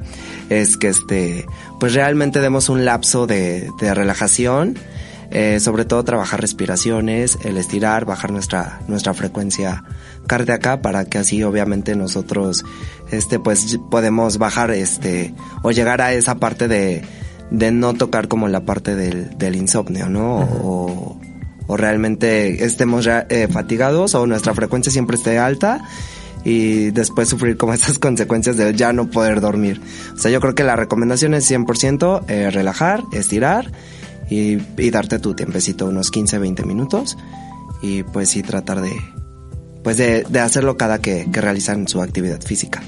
es 0.49 0.77
que 0.77 0.89
este, 0.89 1.45
pues 1.79 1.93
realmente 1.93 2.39
demos 2.39 2.69
un 2.69 2.85
lapso 2.85 3.27
de, 3.27 3.69
de 3.81 3.93
relajación, 3.93 4.77
eh, 5.31 5.59
sobre 5.59 5.85
todo 5.85 6.03
trabajar 6.03 6.41
respiraciones, 6.41 7.37
el 7.43 7.57
estirar, 7.57 8.05
bajar 8.05 8.31
nuestra, 8.31 8.79
nuestra 8.87 9.13
frecuencia 9.13 9.83
cardíaca 10.25 10.81
para 10.81 11.05
que 11.05 11.17
así 11.17 11.43
obviamente 11.43 11.95
nosotros 11.95 12.63
este 13.11 13.39
pues 13.39 13.79
podemos 13.89 14.37
bajar 14.37 14.71
este 14.71 15.33
o 15.63 15.71
llegar 15.71 16.01
a 16.01 16.13
esa 16.13 16.35
parte 16.35 16.67
de, 16.67 17.03
de 17.51 17.71
no 17.71 17.93
tocar 17.93 18.27
como 18.27 18.47
la 18.47 18.61
parte 18.61 18.95
del, 18.95 19.37
del 19.37 19.55
insomnio, 19.55 20.09
¿no? 20.09 20.37
O, 20.39 21.19
o 21.67 21.77
realmente 21.77 22.63
estemos 22.63 23.05
ya, 23.05 23.25
eh, 23.29 23.47
fatigados 23.51 24.15
o 24.15 24.25
nuestra 24.25 24.53
frecuencia 24.53 24.91
siempre 24.91 25.17
esté 25.17 25.37
alta 25.37 25.81
y 26.43 26.91
después 26.91 27.27
sufrir 27.27 27.57
como 27.57 27.73
esas 27.73 27.99
consecuencias 27.99 28.55
de 28.55 28.73
ya 28.73 28.93
no 28.93 29.09
poder 29.09 29.41
dormir. 29.41 29.81
O 30.15 30.17
sea, 30.17 30.31
yo 30.31 30.39
creo 30.39 30.55
que 30.55 30.63
la 30.63 30.75
recomendación 30.75 31.33
es 31.33 31.49
100% 31.51 32.23
eh, 32.29 32.49
relajar, 32.49 33.03
estirar 33.11 33.71
y, 34.29 34.57
y 34.77 34.89
darte 34.91 35.19
tu 35.19 35.33
tiempecito, 35.33 35.85
unos 35.85 36.11
15, 36.11 36.39
20 36.39 36.65
minutos 36.65 37.17
y 37.81 38.03
pues 38.03 38.29
sí 38.29 38.43
tratar 38.43 38.81
de 38.81 38.91
pues 39.87 39.95
de, 39.95 40.23
de 40.23 40.41
hacerlo 40.41 40.75
cada 40.75 40.99
que, 40.99 41.29
que 41.31 41.39
realizan 41.39 41.87
su 41.87 42.01
actividad 42.01 42.41
física. 42.41 42.83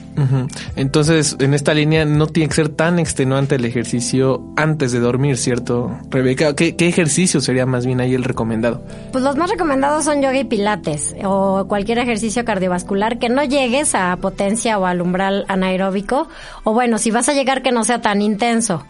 Entonces, 0.75 1.37
en 1.39 1.53
esta 1.53 1.73
línea 1.73 2.03
no 2.03 2.27
tiene 2.27 2.49
que 2.49 2.55
ser 2.55 2.67
tan 2.67 2.99
extenuante 2.99 3.55
el 3.55 3.63
ejercicio 3.63 4.43
antes 4.57 4.91
de 4.91 4.99
dormir, 4.99 5.37
¿cierto, 5.37 5.97
Rebeca? 6.09 6.57
¿Qué, 6.57 6.75
qué 6.75 6.89
ejercicio 6.89 7.39
sería 7.39 7.65
más 7.65 7.85
bien 7.85 8.01
ahí 8.01 8.13
el 8.15 8.25
recomendado? 8.25 8.83
Pues 9.13 9.23
los 9.23 9.37
más 9.37 9.49
recomendados 9.49 10.03
son 10.03 10.21
yoga 10.21 10.37
y 10.37 10.43
pilates 10.43 11.15
o 11.23 11.67
cualquier 11.69 11.99
ejercicio 11.99 12.43
cardiovascular 12.43 13.17
que 13.17 13.29
no 13.29 13.45
llegues 13.45 13.95
a 13.95 14.17
potencia 14.17 14.77
o 14.77 14.85
al 14.85 15.01
umbral 15.01 15.45
anaeróbico 15.47 16.27
o 16.65 16.73
bueno, 16.73 16.97
si 16.97 17.11
vas 17.11 17.29
a 17.29 17.33
llegar 17.33 17.61
que 17.61 17.71
no 17.71 17.85
sea 17.85 18.01
tan 18.01 18.21
intenso. 18.21 18.83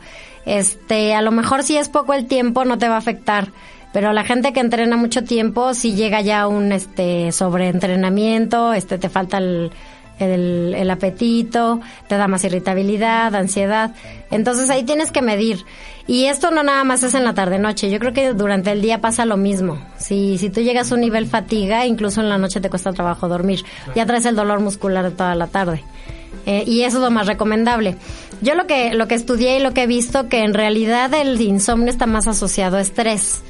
Este, 0.45 1.13
a 1.13 1.21
lo 1.21 1.31
mejor 1.31 1.63
si 1.63 1.77
es 1.77 1.89
poco 1.89 2.13
el 2.13 2.25
tiempo 2.25 2.65
no 2.65 2.77
te 2.77 2.87
va 2.87 2.95
a 2.95 2.99
afectar, 2.99 3.49
pero 3.93 4.13
la 4.13 4.23
gente 4.23 4.53
que 4.53 4.59
entrena 4.59 4.97
mucho 4.97 5.23
tiempo 5.23 5.73
si 5.73 5.95
llega 5.95 6.21
ya 6.21 6.47
un 6.47 6.71
este 6.71 7.31
sobreentrenamiento, 7.31 8.73
este 8.73 8.97
te 8.97 9.09
falta 9.09 9.37
el 9.37 9.71
el, 10.19 10.75
el 10.77 10.91
apetito, 10.91 11.79
te 12.07 12.17
da 12.17 12.27
más 12.27 12.43
irritabilidad, 12.43 13.33
ansiedad. 13.35 13.91
Entonces 14.29 14.69
ahí 14.69 14.83
tienes 14.83 15.11
que 15.11 15.21
medir. 15.21 15.65
Y 16.07 16.25
esto 16.25 16.51
no 16.51 16.63
nada 16.63 16.83
más 16.83 17.03
es 17.03 17.13
en 17.13 17.23
la 17.23 17.33
tarde-noche. 17.33 17.89
Yo 17.89 17.99
creo 17.99 18.13
que 18.13 18.33
durante 18.33 18.71
el 18.71 18.81
día 18.81 18.99
pasa 18.99 19.25
lo 19.25 19.37
mismo. 19.37 19.79
Si, 19.97 20.37
si 20.37 20.49
tú 20.49 20.61
llegas 20.61 20.91
a 20.91 20.95
un 20.95 21.01
nivel 21.01 21.25
fatiga, 21.25 21.85
incluso 21.85 22.21
en 22.21 22.29
la 22.29 22.37
noche 22.37 22.61
te 22.61 22.69
cuesta 22.69 22.93
trabajo 22.93 23.27
dormir. 23.27 23.63
Ya 23.95 24.05
traes 24.05 24.25
el 24.25 24.35
dolor 24.35 24.59
muscular 24.59 25.09
toda 25.11 25.35
la 25.35 25.47
tarde. 25.47 25.83
Eh, 26.45 26.63
y 26.65 26.81
eso 26.81 26.97
es 26.97 27.03
lo 27.03 27.11
más 27.11 27.27
recomendable. 27.27 27.95
Yo 28.41 28.55
lo 28.55 28.65
que, 28.65 28.93
lo 28.93 29.07
que 29.07 29.15
estudié 29.15 29.57
y 29.57 29.61
lo 29.61 29.73
que 29.73 29.83
he 29.83 29.87
visto, 29.87 30.29
que 30.29 30.43
en 30.43 30.53
realidad 30.53 31.13
el 31.13 31.39
insomnio 31.41 31.89
está 31.89 32.05
más 32.05 32.27
asociado 32.27 32.77
a 32.77 32.81
estrés. 32.81 33.41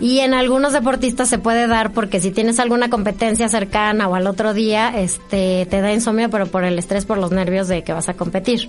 Y 0.00 0.18
en 0.18 0.34
algunos 0.34 0.72
deportistas 0.72 1.28
se 1.28 1.38
puede 1.38 1.66
dar 1.66 1.92
porque 1.92 2.20
si 2.20 2.30
tienes 2.32 2.58
alguna 2.58 2.90
competencia 2.90 3.48
cercana 3.48 4.08
o 4.08 4.14
al 4.14 4.26
otro 4.26 4.52
día, 4.52 4.92
este, 4.98 5.66
te 5.66 5.80
da 5.80 5.92
insomnio, 5.92 6.28
pero 6.28 6.46
por 6.46 6.64
el 6.64 6.78
estrés, 6.78 7.06
por 7.06 7.18
los 7.18 7.30
nervios 7.30 7.68
de 7.68 7.82
que 7.82 7.92
vas 7.92 8.08
a 8.08 8.14
competir. 8.14 8.68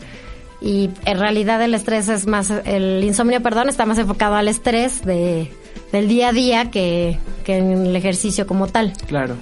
Y 0.62 0.90
en 1.06 1.20
realidad 1.20 1.62
el 1.62 1.74
estrés 1.74 2.08
es 2.08 2.28
más, 2.28 2.50
el 2.50 3.04
insomnio, 3.04 3.42
perdón, 3.42 3.68
está 3.68 3.86
más 3.86 3.98
enfocado 3.98 4.36
al 4.36 4.48
estrés 4.48 5.04
de, 5.04 5.52
del 5.92 6.08
día 6.08 6.30
a 6.30 6.32
día 6.32 6.72
que, 6.72 7.18
que 7.44 7.58
en 7.58 7.88
el 7.88 7.96
ejercicio 7.96 8.48
como 8.48 8.68
tal. 8.68 8.94
Claro. 9.08 9.36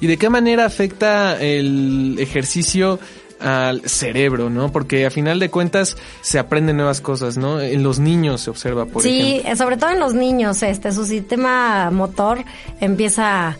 ¿Y 0.00 0.06
de 0.06 0.16
qué 0.16 0.30
manera 0.30 0.64
afecta 0.64 1.40
el 1.42 2.16
ejercicio 2.18 2.98
al 3.40 3.82
cerebro, 3.88 4.50
no? 4.50 4.72
Porque 4.72 5.06
a 5.06 5.10
final 5.10 5.38
de 5.38 5.48
cuentas 5.50 5.96
se 6.22 6.38
aprenden 6.38 6.76
nuevas 6.76 7.00
cosas, 7.00 7.36
¿no? 7.36 7.60
En 7.60 7.82
los 7.82 7.98
niños 7.98 8.40
se 8.42 8.50
observa, 8.50 8.86
por 8.86 9.02
sí, 9.02 9.20
ejemplo. 9.20 9.52
eh, 9.52 9.56
sobre 9.56 9.76
todo 9.76 9.90
en 9.90 10.00
los 10.00 10.14
niños, 10.14 10.62
este, 10.62 10.92
su 10.92 11.04
sistema 11.06 11.90
motor 11.90 12.44
empieza 12.80 13.48
a 13.50 13.56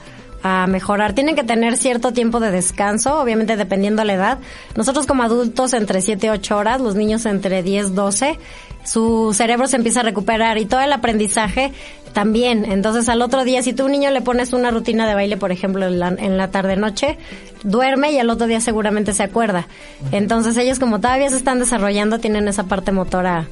mejorar. 0.68 1.14
Tienen 1.14 1.34
que 1.34 1.44
tener 1.44 1.76
cierto 1.76 2.12
tiempo 2.12 2.40
de 2.40 2.50
descanso, 2.50 3.20
obviamente 3.20 3.56
dependiendo 3.56 4.04
la 4.04 4.14
edad. 4.14 4.38
Nosotros 4.76 5.06
como 5.06 5.22
adultos 5.22 5.72
entre 5.72 6.00
7 6.00 6.26
y 6.26 6.30
8 6.30 6.56
horas, 6.56 6.80
los 6.80 6.94
niños 6.94 7.26
entre 7.26 7.62
10 7.62 7.94
12, 7.94 8.38
su 8.84 9.32
cerebro 9.34 9.66
se 9.66 9.76
empieza 9.76 10.00
a 10.00 10.02
recuperar 10.04 10.58
y 10.58 10.66
todo 10.66 10.80
el 10.80 10.92
aprendizaje 10.92 11.72
también. 12.12 12.64
Entonces 12.70 13.08
al 13.08 13.22
otro 13.22 13.44
día, 13.44 13.62
si 13.62 13.72
tú 13.72 13.84
un 13.84 13.92
niño 13.92 14.10
le 14.10 14.20
pones 14.20 14.52
una 14.52 14.70
rutina 14.70 15.06
de 15.06 15.14
baile, 15.14 15.36
por 15.36 15.52
ejemplo, 15.52 15.86
en 15.86 15.98
la, 15.98 16.08
en 16.08 16.36
la 16.36 16.50
tarde-noche, 16.50 17.18
duerme 17.64 18.12
y 18.12 18.18
al 18.18 18.30
otro 18.30 18.46
día 18.46 18.60
seguramente 18.60 19.14
se 19.14 19.22
acuerda. 19.22 19.66
Entonces 20.12 20.56
ellos 20.56 20.78
como 20.78 21.00
todavía 21.00 21.28
se 21.30 21.36
están 21.36 21.58
desarrollando, 21.58 22.18
tienen 22.18 22.48
esa 22.48 22.64
parte 22.64 22.92
motora 22.92 23.48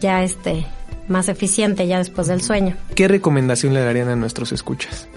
ya 0.00 0.22
este 0.22 0.66
más 1.08 1.28
eficiente 1.28 1.86
ya 1.86 1.98
después 1.98 2.28
del 2.28 2.42
sueño. 2.42 2.76
¿Qué 2.94 3.08
recomendación 3.08 3.74
le 3.74 3.84
darían 3.84 4.08
a 4.08 4.16
nuestros 4.16 4.52
escuchas? 4.52 5.08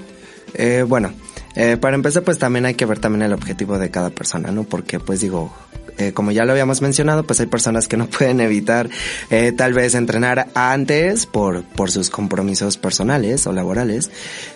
Eh, 0.58 0.84
bueno, 0.88 1.12
eh, 1.56 1.78
para 1.78 1.96
empezar 1.96 2.24
pues 2.24 2.39
también 2.39 2.65
hay 2.65 2.76
que 2.76 2.86
ver 2.86 3.00
también 3.00 3.24
el 3.24 3.34
objetivo 3.34 3.78
de 3.78 3.91
cada 3.91 4.10
persona, 4.10 4.52
¿no? 4.52 4.63
Porque 4.63 5.00
pues 5.00 5.22
digo, 5.22 5.54
eh, 5.97 6.12
como 6.12 6.31
ya 6.31 6.43
lo 6.45 6.51
habíamos 6.51 6.81
mencionado, 6.81 7.23
pues 7.23 7.39
hay 7.39 7.45
personas 7.45 7.88
que 7.88 7.97
no 7.97 8.08
pueden 8.10 8.41
evitar 8.41 8.89
eh, 9.29 9.51
tal 9.51 9.73
vez 9.73 9.95
entrenar 9.95 10.47
antes 10.53 11.25
por, 11.25 11.63
por 11.63 11.91
sus 11.91 12.10
compromisos 12.10 12.77
personales 12.77 13.47
o 13.47 13.53
laborales, 13.53 14.12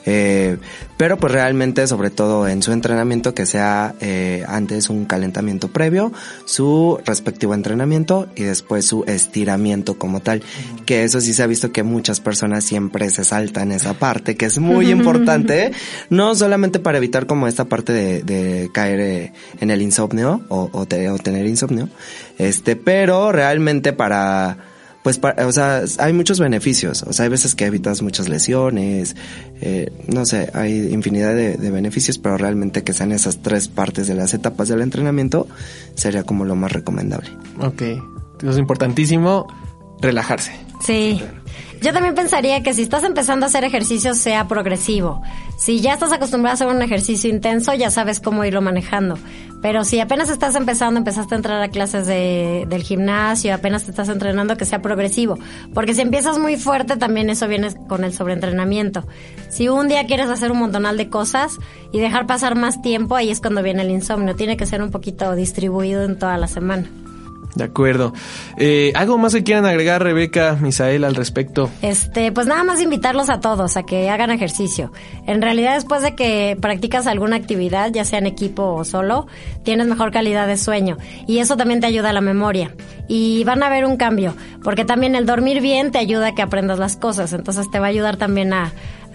eh, 0.06 0.58
pero 0.98 1.18
pues 1.18 1.32
realmente 1.32 1.88
sobre 1.88 2.10
todo 2.10 2.48
en 2.48 2.62
su 2.62 2.72
entrenamiento 2.72 3.34
que 3.34 3.46
sea 3.46 3.96
antes 4.48 4.90
un 4.90 5.06
calentamiento 5.06 5.70
previo, 5.70 6.12
su 6.46 7.00
respectivo 7.06 7.54
entrenamiento 7.54 8.28
y 8.36 8.44
después 8.44 8.86
su 8.86 9.04
estiramiento 9.06 9.98
como 9.98 10.20
tal, 10.20 10.44
que 10.86 11.04
eso 11.04 11.22
sí 11.22 11.34
se 11.34 11.44
ha 11.44 11.48
visto 11.48 11.72
que 11.72 11.84
muchas 11.84 12.20
personas 12.20 12.64
siempre 12.64 13.10
se 13.10 13.24
saltan 13.24 13.72
esa 13.72 13.94
parte, 13.94 14.36
que 14.36 14.46
es 14.46 14.60
muy 14.60 14.92
importante, 14.92 15.72
no 16.10 16.36
solamente 16.36 16.80
para 16.80 16.98
evitar 16.98 17.28
como 17.28 17.48
esta 17.48 17.66
parte 17.66 17.94
de, 17.94 18.24
de 18.24 18.70
caer 18.74 19.32
en 19.60 19.72
el 19.72 19.82
insomnio 19.82 20.42
o, 20.50 20.70
o, 20.72 20.86
te, 20.86 21.10
o 21.10 21.18
tener 21.30 21.46
insomnio, 21.46 21.90
este, 22.38 22.76
pero 22.76 23.32
realmente 23.32 23.94
para, 23.94 24.58
pues, 25.04 25.20
para, 25.20 25.46
o 25.48 25.52
sea, 25.52 25.84
hay 26.00 26.14
muchos 26.14 26.40
beneficios, 26.40 27.04
o 27.04 27.14
sea, 27.14 27.26
hay 27.26 27.30
veces 27.30 27.56
que 27.56 27.66
evitas 27.66 28.02
muchas 28.02 28.30
lesiones, 28.30 29.16
eh, 29.62 29.92
no 30.08 30.26
sé, 30.26 30.50
hay 30.54 30.92
infinidad 30.92 31.36
de, 31.36 31.58
de, 31.58 31.72
beneficios, 31.72 32.18
pero 32.18 32.38
realmente 32.38 32.84
que 32.84 32.94
sean 32.94 33.12
esas 33.12 33.42
tres 33.42 33.68
partes 33.68 34.08
de 34.08 34.16
las 34.16 34.34
etapas 34.34 34.68
del 34.68 34.82
entrenamiento 34.82 35.48
sería 35.96 36.24
como 36.24 36.46
lo 36.46 36.56
más 36.56 36.72
recomendable. 36.72 37.30
Ok, 37.60 37.82
es 38.44 38.58
importantísimo 38.58 39.48
relajarse. 40.02 40.54
Sí. 40.86 41.22
Yo 41.82 41.94
también 41.94 42.14
pensaría 42.14 42.62
que 42.62 42.74
si 42.74 42.82
estás 42.82 43.04
empezando 43.04 43.46
a 43.46 43.48
hacer 43.48 43.64
ejercicio 43.64 44.14
sea 44.14 44.48
progresivo. 44.48 45.22
Si 45.58 45.80
ya 45.80 45.94
estás 45.94 46.12
acostumbrado 46.12 46.52
a 46.52 46.56
hacer 46.56 46.68
un 46.68 46.82
ejercicio 46.82 47.30
intenso, 47.30 47.74
ya 47.74 47.90
sabes 47.90 48.20
cómo 48.20 48.44
irlo 48.44 48.62
manejando. 48.62 49.18
Pero 49.62 49.86
si 49.86 50.00
apenas 50.00 50.30
estás 50.30 50.56
empezando, 50.56 50.98
empezaste 50.98 51.36
a 51.36 51.38
entrar 51.38 51.62
a 51.62 51.70
clases 51.70 52.06
de, 52.06 52.66
del 52.70 52.84
gimnasio, 52.84 53.54
apenas 53.54 53.86
te 53.86 53.92
estás 53.92 54.10
entrenando, 54.10 54.58
que 54.58 54.66
sea 54.66 54.82
progresivo. 54.82 55.38
Porque 55.74 55.96
si 55.96 56.02
empiezas 56.02 56.38
muy 56.38 56.58
fuerte, 56.58 56.98
también 56.98 57.30
eso 57.30 57.48
viene 57.48 57.74
con 57.88 58.04
el 58.04 58.14
sobreentrenamiento. 58.14 59.06
Si 59.50 59.70
un 59.70 59.88
día 59.88 60.06
quieres 60.06 60.30
hacer 60.30 60.52
un 60.52 60.60
montonal 60.60 60.98
de 60.98 61.10
cosas 61.10 61.58
y 61.94 62.00
dejar 62.00 62.28
pasar 62.28 62.56
más 62.56 62.82
tiempo, 62.82 63.16
ahí 63.16 63.30
es 63.30 63.40
cuando 63.40 63.64
viene 63.64 63.84
el 63.84 63.92
insomnio. 63.92 64.36
Tiene 64.36 64.58
que 64.58 64.66
ser 64.66 64.82
un 64.82 64.92
poquito 64.92 65.34
distribuido 65.36 66.04
en 66.04 66.20
toda 66.20 66.38
la 66.38 66.48
semana. 66.48 66.90
De 67.56 67.64
acuerdo. 67.64 68.14
Eh, 68.58 68.92
¿Algo 68.96 69.18
más 69.18 69.34
que 69.34 69.44
quieran 69.44 69.66
agregar, 69.66 70.04
Rebeca, 70.04 70.58
Misael, 70.62 71.04
al 71.04 71.16
respecto? 71.16 71.70
Este, 71.82 72.32
pues 72.32 72.46
nada 72.46 72.64
más 72.64 72.80
invitarlos 72.80 73.30
a 73.30 73.40
todos 73.40 73.76
a 73.76 73.84
que 73.84 74.10
hagan 74.10 74.30
ejercicio. 74.30 74.92
En 75.26 75.42
realidad, 75.42 75.74
después 75.74 76.04
de 76.04 76.16
que 76.16 76.58
practicas 76.62 77.08
alguna 77.08 77.38
actividad, 77.38 77.92
ya 77.92 78.06
sea 78.06 78.20
en 78.20 78.28
equipo 78.28 78.64
o 78.64 78.86
solo, 78.86 79.28
tienes 79.64 79.88
mejor 79.88 80.12
calidad 80.12 80.48
de 80.48 80.58
sueño. 80.58 80.98
Y 81.28 81.40
eso 81.40 81.58
también 81.58 81.80
te 81.80 81.88
ayuda 81.88 82.12
a 82.12 82.14
la 82.14 82.22
memoria. 82.22 82.76
Y 83.08 83.44
van 83.46 83.64
a 83.64 83.70
ver 83.70 83.86
un 83.86 83.98
cambio, 83.98 84.36
porque 84.64 84.86
también 84.86 85.16
el 85.16 85.26
dormir 85.26 85.60
bien 85.60 85.92
te 85.92 85.98
ayuda 85.98 86.28
a 86.28 86.36
que 86.36 86.44
aprendas 86.44 86.78
las 86.78 86.98
cosas. 86.98 87.34
Entonces 87.34 87.70
te 87.72 87.80
va 87.80 87.88
a 87.88 87.90
ayudar 87.90 88.18
también 88.18 88.54
a, 88.54 88.72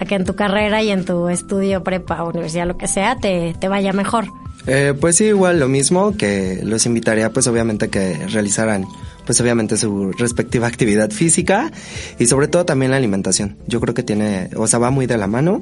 que 0.08 0.16
en 0.16 0.24
tu 0.24 0.34
carrera 0.34 0.82
y 0.82 0.90
en 0.90 1.04
tu 1.04 1.28
estudio, 1.28 1.84
prepa, 1.84 2.24
universidad, 2.24 2.66
lo 2.66 2.76
que 2.76 2.88
sea, 2.88 3.16
te 3.16 3.68
vaya 3.68 3.92
mejor. 3.92 4.26
Eh, 4.66 4.94
pues 4.98 5.16
sí, 5.16 5.24
igual 5.24 5.60
lo 5.60 5.68
mismo, 5.68 6.16
que 6.16 6.60
los 6.62 6.86
invitaría 6.86 7.30
pues 7.30 7.46
obviamente 7.46 7.90
que 7.90 8.14
realizaran 8.28 8.86
pues 9.26 9.40
obviamente 9.40 9.76
su 9.76 10.12
respectiva 10.12 10.66
actividad 10.66 11.10
física 11.10 11.70
y 12.18 12.26
sobre 12.26 12.48
todo 12.48 12.64
también 12.64 12.90
la 12.90 12.96
alimentación. 12.96 13.56
Yo 13.66 13.80
creo 13.80 13.94
que 13.94 14.02
tiene, 14.02 14.50
o 14.56 14.66
sea, 14.66 14.78
va 14.78 14.90
muy 14.90 15.06
de 15.06 15.18
la 15.18 15.26
mano. 15.26 15.60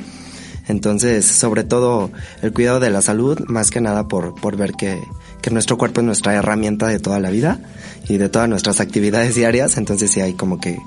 Entonces, 0.69 1.25
sobre 1.25 1.65
todo 1.65 2.11
el 2.41 2.53
cuidado 2.53 2.79
de 2.79 2.91
la 2.91 3.03
salud, 3.03 3.41
más 3.49 3.71
que 3.71 3.81
nada 3.81 4.07
por, 4.07 4.37
por 4.37 4.57
ver 4.57 4.75
que, 4.75 5.01
que 5.41 5.51
nuestro 5.51 5.77
cuerpo 5.77 6.01
es 6.01 6.07
nuestra 6.07 6.35
herramienta 6.35 6.87
de 6.87 7.01
toda 7.01 7.19
la 7.19 7.31
vida 7.31 7.61
y 8.09 8.17
de 8.17 8.29
todas 8.29 8.49
nuestras 8.49 8.81
actividades 8.81 9.35
diarias. 9.35 9.77
Entonces 9.77 10.13
sí 10.13 10.21
hay 10.21 10.35
como 10.35 10.61
que, 10.61 10.79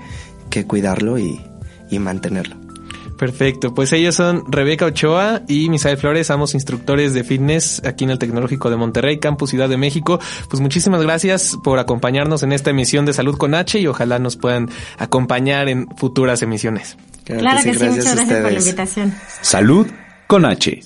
que 0.49 0.65
cuidarlo 0.65 1.19
y, 1.19 1.41
y 1.89 1.99
mantenerlo. 1.99 2.64
Perfecto, 3.17 3.73
pues 3.73 3.93
ellos 3.93 4.15
son 4.15 4.43
Rebeca 4.47 4.86
Ochoa 4.86 5.41
y 5.47 5.69
Misael 5.69 5.97
Flores, 5.97 6.30
ambos 6.32 6.54
instructores 6.54 7.13
de 7.13 7.23
fitness 7.23 7.82
aquí 7.86 8.04
en 8.04 8.10
el 8.10 8.19
Tecnológico 8.19 8.69
de 8.69 8.75
Monterrey, 8.75 9.19
Campus 9.19 9.51
Ciudad 9.51 9.69
de 9.69 9.78
México. 9.78 10.19
Pues 10.49 10.62
muchísimas 10.62 11.01
gracias 11.01 11.58
por 11.63 11.80
acompañarnos 11.80 12.43
en 12.43 12.51
esta 12.51 12.71
emisión 12.71 13.06
de 13.06 13.13
Salud 13.13 13.38
con 13.38 13.56
H 13.56 13.80
y 13.80 13.88
ojalá 13.88 14.19
nos 14.19 14.36
puedan 14.36 14.69
acompañar 14.97 15.69
en 15.69 15.88
futuras 15.95 16.41
emisiones. 16.41 16.97
Claro, 17.23 17.41
claro 17.41 17.58
que, 17.63 17.73
sí, 17.73 17.80
gracias 17.80 17.95
muchas 17.95 18.15
gracias 18.15 18.41
por 18.41 18.51
la 18.51 18.60
invitación. 18.60 19.13
Salud 19.41 19.88
con 20.28 20.45
H. 20.45 20.82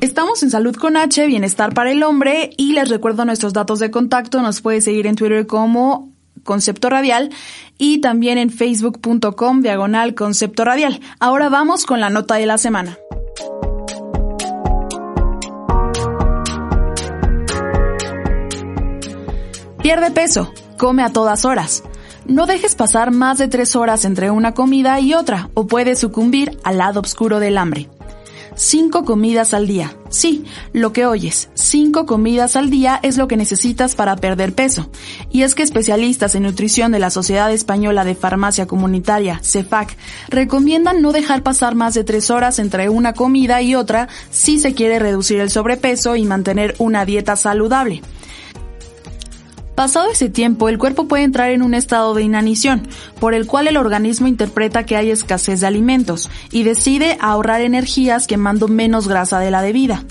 Estamos 0.00 0.44
en 0.44 0.50
Salud 0.50 0.76
con 0.76 0.96
H, 0.96 1.26
Bienestar 1.26 1.74
para 1.74 1.90
el 1.90 2.04
Hombre 2.04 2.50
y 2.56 2.72
les 2.72 2.88
recuerdo 2.88 3.24
nuestros 3.24 3.52
datos 3.52 3.80
de 3.80 3.90
contacto. 3.90 4.40
Nos 4.42 4.60
puede 4.60 4.80
seguir 4.80 5.08
en 5.08 5.16
Twitter 5.16 5.48
como 5.48 6.12
Concepto 6.48 6.88
Radial 6.88 7.28
y 7.76 8.00
también 8.00 8.38
en 8.38 8.48
facebook.com 8.48 9.60
diagonal 9.60 10.14
Concepto 10.14 10.64
Radial. 10.64 10.98
Ahora 11.20 11.50
vamos 11.50 11.84
con 11.84 12.00
la 12.00 12.08
nota 12.08 12.36
de 12.36 12.46
la 12.46 12.56
semana. 12.56 12.96
Pierde 19.82 20.10
peso, 20.10 20.50
come 20.78 21.02
a 21.02 21.12
todas 21.12 21.44
horas. 21.44 21.82
No 22.24 22.46
dejes 22.46 22.74
pasar 22.74 23.10
más 23.10 23.36
de 23.36 23.48
tres 23.48 23.76
horas 23.76 24.06
entre 24.06 24.30
una 24.30 24.54
comida 24.54 25.00
y 25.00 25.12
otra 25.12 25.50
o 25.52 25.66
puedes 25.66 25.98
sucumbir 25.98 26.58
al 26.64 26.78
lado 26.78 27.00
oscuro 27.00 27.40
del 27.40 27.58
hambre. 27.58 27.90
Cinco 28.58 29.04
comidas 29.04 29.54
al 29.54 29.68
día. 29.68 29.96
Sí, 30.10 30.44
lo 30.72 30.92
que 30.92 31.06
oyes, 31.06 31.48
cinco 31.54 32.06
comidas 32.06 32.56
al 32.56 32.70
día 32.70 32.98
es 33.04 33.16
lo 33.16 33.28
que 33.28 33.36
necesitas 33.36 33.94
para 33.94 34.16
perder 34.16 34.52
peso. 34.52 34.90
Y 35.30 35.42
es 35.42 35.54
que 35.54 35.62
especialistas 35.62 36.34
en 36.34 36.42
nutrición 36.42 36.90
de 36.90 36.98
la 36.98 37.10
Sociedad 37.10 37.52
Española 37.52 38.04
de 38.04 38.16
Farmacia 38.16 38.66
Comunitaria, 38.66 39.40
CEFAC, 39.44 39.96
recomiendan 40.28 41.02
no 41.02 41.12
dejar 41.12 41.44
pasar 41.44 41.76
más 41.76 41.94
de 41.94 42.02
tres 42.02 42.30
horas 42.30 42.58
entre 42.58 42.88
una 42.88 43.12
comida 43.12 43.62
y 43.62 43.76
otra 43.76 44.08
si 44.30 44.58
se 44.58 44.74
quiere 44.74 44.98
reducir 44.98 45.38
el 45.38 45.50
sobrepeso 45.50 46.16
y 46.16 46.24
mantener 46.24 46.74
una 46.80 47.04
dieta 47.04 47.36
saludable. 47.36 48.02
Pasado 49.78 50.10
ese 50.10 50.28
tiempo, 50.28 50.68
el 50.68 50.76
cuerpo 50.76 51.06
puede 51.06 51.22
entrar 51.22 51.52
en 51.52 51.62
un 51.62 51.72
estado 51.72 52.12
de 52.12 52.24
inanición, 52.24 52.88
por 53.20 53.32
el 53.32 53.46
cual 53.46 53.68
el 53.68 53.76
organismo 53.76 54.26
interpreta 54.26 54.84
que 54.84 54.96
hay 54.96 55.12
escasez 55.12 55.60
de 55.60 55.68
alimentos 55.68 56.28
y 56.50 56.64
decide 56.64 57.16
ahorrar 57.20 57.60
energías 57.60 58.26
quemando 58.26 58.66
menos 58.66 59.06
grasa 59.06 59.38
de 59.38 59.52
la 59.52 59.62
debida. 59.62 60.02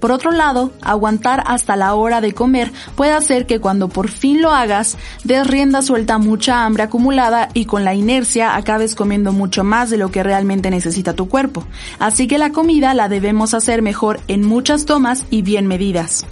Por 0.00 0.10
otro 0.10 0.32
lado, 0.32 0.72
aguantar 0.80 1.44
hasta 1.46 1.76
la 1.76 1.94
hora 1.94 2.20
de 2.20 2.34
comer 2.34 2.72
puede 2.96 3.12
hacer 3.12 3.46
que 3.46 3.60
cuando 3.60 3.88
por 3.88 4.08
fin 4.08 4.42
lo 4.42 4.50
hagas, 4.50 4.98
des 5.22 5.46
rienda 5.46 5.82
suelta 5.82 6.18
mucha 6.18 6.64
hambre 6.64 6.82
acumulada 6.82 7.48
y 7.54 7.66
con 7.66 7.84
la 7.84 7.94
inercia 7.94 8.56
acabes 8.56 8.96
comiendo 8.96 9.30
mucho 9.30 9.62
más 9.62 9.88
de 9.88 9.98
lo 9.98 10.10
que 10.10 10.24
realmente 10.24 10.68
necesita 10.68 11.12
tu 11.12 11.28
cuerpo. 11.28 11.64
Así 12.00 12.26
que 12.26 12.38
la 12.38 12.50
comida 12.50 12.92
la 12.92 13.08
debemos 13.08 13.54
hacer 13.54 13.82
mejor 13.82 14.18
en 14.26 14.44
muchas 14.44 14.84
tomas 14.84 15.26
y 15.30 15.42
bien 15.42 15.68
medidas. 15.68 16.26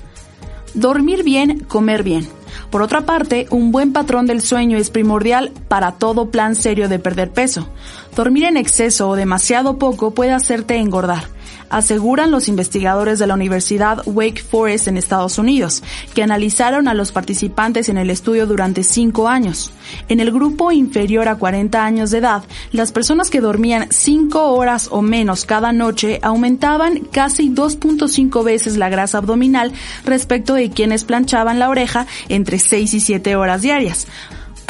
Dormir 0.74 1.22
bien, 1.22 1.60
comer 1.60 2.02
bien. 2.02 2.39
Por 2.70 2.82
otra 2.82 3.02
parte, 3.02 3.46
un 3.50 3.72
buen 3.72 3.92
patrón 3.92 4.26
del 4.26 4.42
sueño 4.42 4.78
es 4.78 4.90
primordial 4.90 5.52
para 5.68 5.92
todo 5.92 6.30
plan 6.30 6.54
serio 6.54 6.88
de 6.88 6.98
perder 6.98 7.30
peso. 7.30 7.68
Dormir 8.14 8.44
en 8.44 8.56
exceso 8.56 9.08
o 9.08 9.16
demasiado 9.16 9.78
poco 9.78 10.12
puede 10.12 10.32
hacerte 10.32 10.76
engordar 10.76 11.24
aseguran 11.70 12.30
los 12.30 12.48
investigadores 12.48 13.18
de 13.18 13.26
la 13.26 13.34
Universidad 13.34 14.02
Wake 14.04 14.42
Forest 14.42 14.88
en 14.88 14.96
Estados 14.96 15.38
Unidos, 15.38 15.82
que 16.14 16.22
analizaron 16.22 16.88
a 16.88 16.94
los 16.94 17.12
participantes 17.12 17.88
en 17.88 17.96
el 17.96 18.10
estudio 18.10 18.46
durante 18.46 18.82
cinco 18.82 19.28
años. 19.28 19.72
En 20.08 20.20
el 20.20 20.30
grupo 20.32 20.72
inferior 20.72 21.28
a 21.28 21.36
40 21.36 21.82
años 21.84 22.10
de 22.10 22.18
edad, 22.18 22.44
las 22.72 22.92
personas 22.92 23.30
que 23.30 23.40
dormían 23.40 23.86
cinco 23.90 24.52
horas 24.52 24.88
o 24.90 25.02
menos 25.02 25.44
cada 25.44 25.72
noche 25.72 26.18
aumentaban 26.22 27.00
casi 27.10 27.50
2.5 27.50 28.44
veces 28.44 28.76
la 28.76 28.88
grasa 28.88 29.18
abdominal 29.18 29.72
respecto 30.04 30.54
de 30.54 30.70
quienes 30.70 31.04
planchaban 31.04 31.58
la 31.58 31.68
oreja 31.68 32.06
entre 32.28 32.58
6 32.58 32.94
y 32.94 33.00
7 33.00 33.36
horas 33.36 33.62
diarias. 33.62 34.06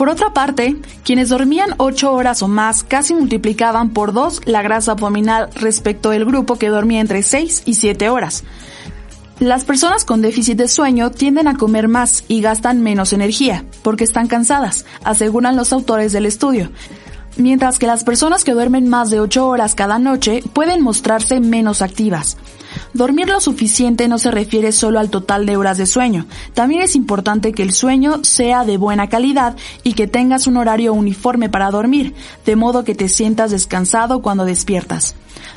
Por 0.01 0.09
otra 0.09 0.33
parte, 0.33 0.77
quienes 1.05 1.29
dormían 1.29 1.75
8 1.77 2.11
horas 2.11 2.43
o 2.43 2.49
más 2.49 2.85
casi 2.85 3.13
multiplicaban 3.13 3.91
por 3.91 4.15
2 4.15 4.47
la 4.47 4.63
grasa 4.63 4.93
abdominal 4.93 5.51
respecto 5.55 6.09
del 6.09 6.25
grupo 6.25 6.57
que 6.57 6.71
dormía 6.71 7.03
entre 7.03 7.23
6 7.23 7.65
y 7.67 7.75
7 7.75 8.09
horas. 8.09 8.45
Las 9.41 9.65
personas 9.65 10.07
con 10.07 10.23
déficit 10.23 10.57
de 10.57 10.69
sueño 10.69 11.11
tienden 11.11 11.49
a 11.49 11.57
comer 11.59 11.87
más 11.87 12.25
y 12.29 12.41
gastan 12.41 12.81
menos 12.81 13.13
energía, 13.13 13.67
porque 13.83 14.05
están 14.05 14.27
cansadas, 14.27 14.87
aseguran 15.05 15.55
los 15.55 15.71
autores 15.71 16.13
del 16.13 16.25
estudio. 16.25 16.71
Mientras 17.37 17.79
que 17.79 17.87
las 17.87 18.03
personas 18.03 18.43
que 18.43 18.53
duermen 18.53 18.89
más 18.89 19.11
de 19.11 19.21
8 19.21 19.47
horas 19.47 19.75
cada 19.75 19.99
noche 19.99 20.43
pueden 20.55 20.81
mostrarse 20.81 21.41
menos 21.41 21.83
activas. 21.83 22.39
Dormir 22.93 23.29
lo 23.29 23.41
suficiente 23.41 24.09
no 24.09 24.19
se 24.19 24.31
refiere 24.31 24.73
solo 24.73 24.99
al 24.99 25.11
total 25.11 25.47
de 25.47 25.57
horas 25.57 25.79
de 25.79 25.87
sueño, 25.87 26.27
también 26.55 26.83
es 26.83 26.97
importante 26.97 27.53
que 27.53 27.63
el 27.63 27.73
sueño 27.73 28.21
sea 28.23 28.65
de 28.65 28.77
buena 28.77 29.09
calidad 29.09 29.57
y 29.83 29.95
que 29.95 30.07
tengas 30.07 30.47
un 30.47 30.57
horario 30.57 30.93
uniforme 30.93 31.49
para 31.49 31.71
dormir, 31.71 32.15
de 32.45 32.57
modo 32.57 32.85
que 32.85 32.95
te 32.95 33.09
sientas 33.09 33.51
descansado 33.51 34.23
cuando 34.23 34.45
despiertas. 34.45 35.15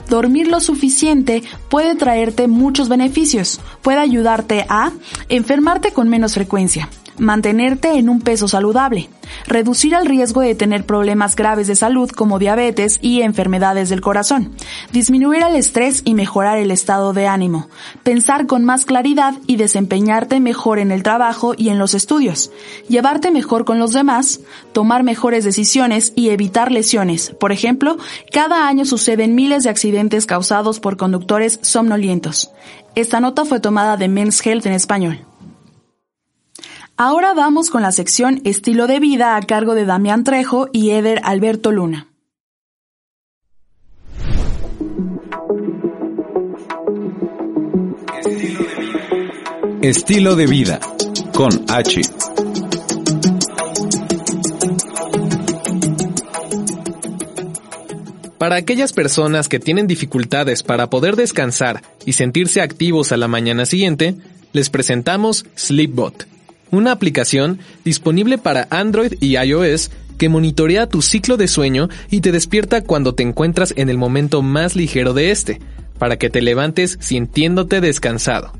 Dormir 0.09 0.47
lo 0.47 0.59
suficiente 0.59 1.43
puede 1.69 1.95
traerte 1.95 2.47
muchos 2.47 2.89
beneficios, 2.89 3.59
puede 3.81 3.99
ayudarte 3.99 4.65
a 4.69 4.91
enfermarte 5.29 5.91
con 5.91 6.09
menos 6.09 6.33
frecuencia, 6.33 6.89
mantenerte 7.17 7.93
en 7.97 8.09
un 8.09 8.21
peso 8.21 8.47
saludable, 8.47 9.09
reducir 9.45 9.93
el 9.93 10.05
riesgo 10.05 10.41
de 10.41 10.55
tener 10.55 10.85
problemas 10.85 11.35
graves 11.35 11.67
de 11.67 11.75
salud 11.75 12.09
como 12.09 12.39
diabetes 12.39 12.99
y 13.01 13.21
enfermedades 13.21 13.89
del 13.89 14.01
corazón, 14.01 14.51
disminuir 14.91 15.43
el 15.43 15.55
estrés 15.55 16.01
y 16.05 16.13
mejorar 16.13 16.57
el 16.57 16.71
estado 16.71 17.13
de 17.13 17.27
ánimo, 17.27 17.69
pensar 18.03 18.47
con 18.47 18.65
más 18.65 18.85
claridad 18.85 19.35
y 19.47 19.57
desempeñarte 19.57 20.39
mejor 20.39 20.79
en 20.79 20.91
el 20.91 21.03
trabajo 21.03 21.53
y 21.57 21.69
en 21.69 21.79
los 21.79 21.93
estudios, 21.93 22.51
llevarte 22.87 23.31
mejor 23.31 23.65
con 23.65 23.79
los 23.79 23.93
demás, 23.93 24.39
tomar 24.73 25.03
mejores 25.03 25.43
decisiones 25.43 26.13
y 26.15 26.29
evitar 26.29 26.71
lesiones. 26.71 27.31
Por 27.39 27.51
ejemplo, 27.51 27.97
cada 28.31 28.67
año 28.67 28.85
suceden 28.85 29.35
miles 29.35 29.63
de 29.63 29.69
accidentes 29.69 30.25
causados 30.25 30.79
por 30.79 30.97
conductores 30.97 31.59
somnolientos. 31.61 32.51
Esta 32.95 33.19
nota 33.19 33.45
fue 33.45 33.59
tomada 33.59 33.97
de 33.97 34.07
Men's 34.07 34.45
Health 34.45 34.65
en 34.65 34.73
español. 34.73 35.25
Ahora 36.95 37.33
vamos 37.33 37.71
con 37.71 37.81
la 37.81 37.91
sección 37.91 38.39
Estilo 38.43 38.85
de 38.85 38.99
vida 38.99 39.35
a 39.35 39.41
cargo 39.41 39.73
de 39.73 39.83
Damián 39.83 40.23
Trejo 40.23 40.69
y 40.71 40.91
Eder 40.91 41.21
Alberto 41.23 41.71
Luna. 41.71 42.07
Estilo 49.81 50.35
de 50.35 50.45
vida 50.45 50.79
con 51.33 51.65
H. 51.67 52.01
Para 58.37 58.55
aquellas 58.57 58.93
personas 58.93 59.49
que 59.49 59.59
tienen 59.59 59.87
dificultades 59.87 60.61
para 60.61 60.91
poder 60.91 61.15
descansar 61.15 61.81
y 62.05 62.13
sentirse 62.13 62.61
activos 62.61 63.11
a 63.11 63.17
la 63.17 63.27
mañana 63.27 63.65
siguiente, 63.65 64.15
les 64.51 64.69
presentamos 64.69 65.47
Sleepbot 65.57 66.32
una 66.73 66.91
aplicación 66.91 67.59
disponible 67.85 68.37
para 68.37 68.67
Android 68.71 69.13
y 69.21 69.37
iOS 69.37 69.91
que 70.17 70.27
monitorea 70.27 70.87
tu 70.87 71.01
ciclo 71.01 71.37
de 71.37 71.47
sueño 71.47 71.87
y 72.09 72.21
te 72.21 72.31
despierta 72.31 72.81
cuando 72.81 73.13
te 73.13 73.23
encuentras 73.23 73.73
en 73.77 73.89
el 73.89 73.97
momento 73.97 74.41
más 74.41 74.75
ligero 74.75 75.13
de 75.13 75.31
este, 75.31 75.59
para 75.99 76.17
que 76.17 76.29
te 76.29 76.41
levantes 76.41 76.97
sintiéndote 76.99 77.79
descansado. 77.79 78.53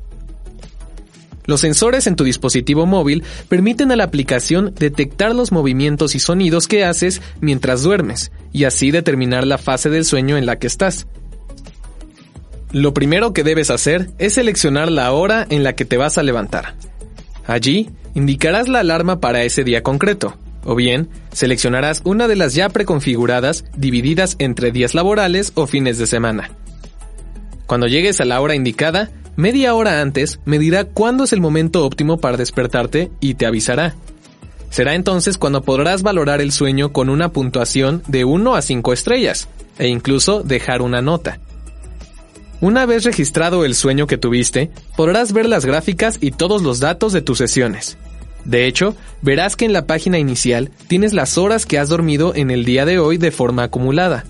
Los 1.46 1.62
sensores 1.62 2.06
en 2.06 2.16
tu 2.16 2.24
dispositivo 2.24 2.86
móvil 2.86 3.24
permiten 3.50 3.92
a 3.92 3.96
la 3.96 4.06
aplicación 4.06 4.74
detectar 4.76 5.34
los 5.34 5.52
movimientos 5.52 6.16
y 6.16 6.20
sonidos 6.20 6.68
que 6.68 6.86
haces 6.86 7.22
mientras 7.42 7.82
duermes 7.82 8.32
y 8.54 8.64
así 8.64 8.92
determinar 8.92 9.46
la 9.46 9.58
fase 9.58 9.90
del 9.90 10.06
sueño 10.06 10.38
en 10.38 10.46
la 10.46 10.60
que 10.60 10.68
estás. 10.68 11.08
Lo 12.72 12.94
primero 12.94 13.34
que 13.34 13.44
debes 13.44 13.72
hacer 13.72 14.12
es 14.20 14.36
seleccionar 14.36 14.92
la 14.92 15.12
hora 15.12 15.46
en 15.50 15.64
la 15.64 15.74
que 15.74 15.86
te 15.86 15.98
vas 15.98 16.18
a 16.18 16.24
levantar. 16.24 16.76
Allí, 17.46 17.90
indicarás 18.14 18.68
la 18.68 18.80
alarma 18.80 19.20
para 19.20 19.44
ese 19.44 19.64
día 19.64 19.84
concreto, 19.84 20.36
o 20.64 20.76
bien 20.76 21.10
seleccionarás 21.32 22.02
una 22.06 22.28
de 22.28 22.36
las 22.36 22.54
ya 22.54 22.70
preconfiguradas 22.70 23.66
divididas 23.76 24.36
entre 24.40 24.72
días 24.72 24.94
laborales 24.94 25.52
o 25.56 25.68
fines 25.68 25.98
de 25.98 26.08
semana. 26.08 26.52
Cuando 27.66 27.88
llegues 27.88 28.22
a 28.22 28.26
la 28.26 28.40
hora 28.40 28.56
indicada, 28.56 29.10
media 29.36 29.74
hora 29.74 30.02
antes 30.02 30.40
medirá 30.46 30.86
cuándo 30.86 31.24
es 31.24 31.34
el 31.34 31.42
momento 31.42 31.86
óptimo 31.86 32.18
para 32.20 32.38
despertarte 32.38 33.12
y 33.20 33.34
te 33.34 33.46
avisará. 33.46 33.96
Será 34.70 34.96
entonces 34.96 35.38
cuando 35.38 35.62
podrás 35.62 36.02
valorar 36.02 36.42
el 36.42 36.52
sueño 36.52 36.94
con 36.94 37.10
una 37.10 37.30
puntuación 37.30 38.02
de 38.08 38.26
1 38.26 38.56
a 38.56 38.62
5 38.62 38.94
estrellas, 38.94 39.48
e 39.78 39.88
incluso 39.88 40.44
dejar 40.44 40.82
una 40.82 41.02
nota. 41.02 41.40
Una 42.64 42.86
vez 42.86 43.04
registrado 43.04 43.66
el 43.66 43.76
sueño 43.76 44.08
que 44.08 44.18
tuviste, 44.18 44.72
podrás 44.96 45.34
ver 45.34 45.48
las 45.48 45.66
gráficas 45.66 46.18
y 46.22 46.32
todos 46.32 46.62
los 46.62 46.80
datos 46.80 47.12
de 47.12 47.22
tus 47.22 47.40
sesiones. 47.40 47.98
De 48.46 48.68
hecho, 48.68 48.96
verás 49.22 49.58
que 49.58 49.66
en 49.66 49.74
la 49.74 49.86
página 49.86 50.18
inicial 50.18 50.72
tienes 50.88 51.12
las 51.12 51.38
horas 51.38 51.66
que 51.66 51.78
has 51.78 51.90
dormido 51.90 52.34
en 52.34 52.52
el 52.52 52.64
día 52.64 52.86
de 52.86 53.00
hoy 53.00 53.18
de 53.18 53.32
forma 53.32 53.64
acumulada. 53.64 54.24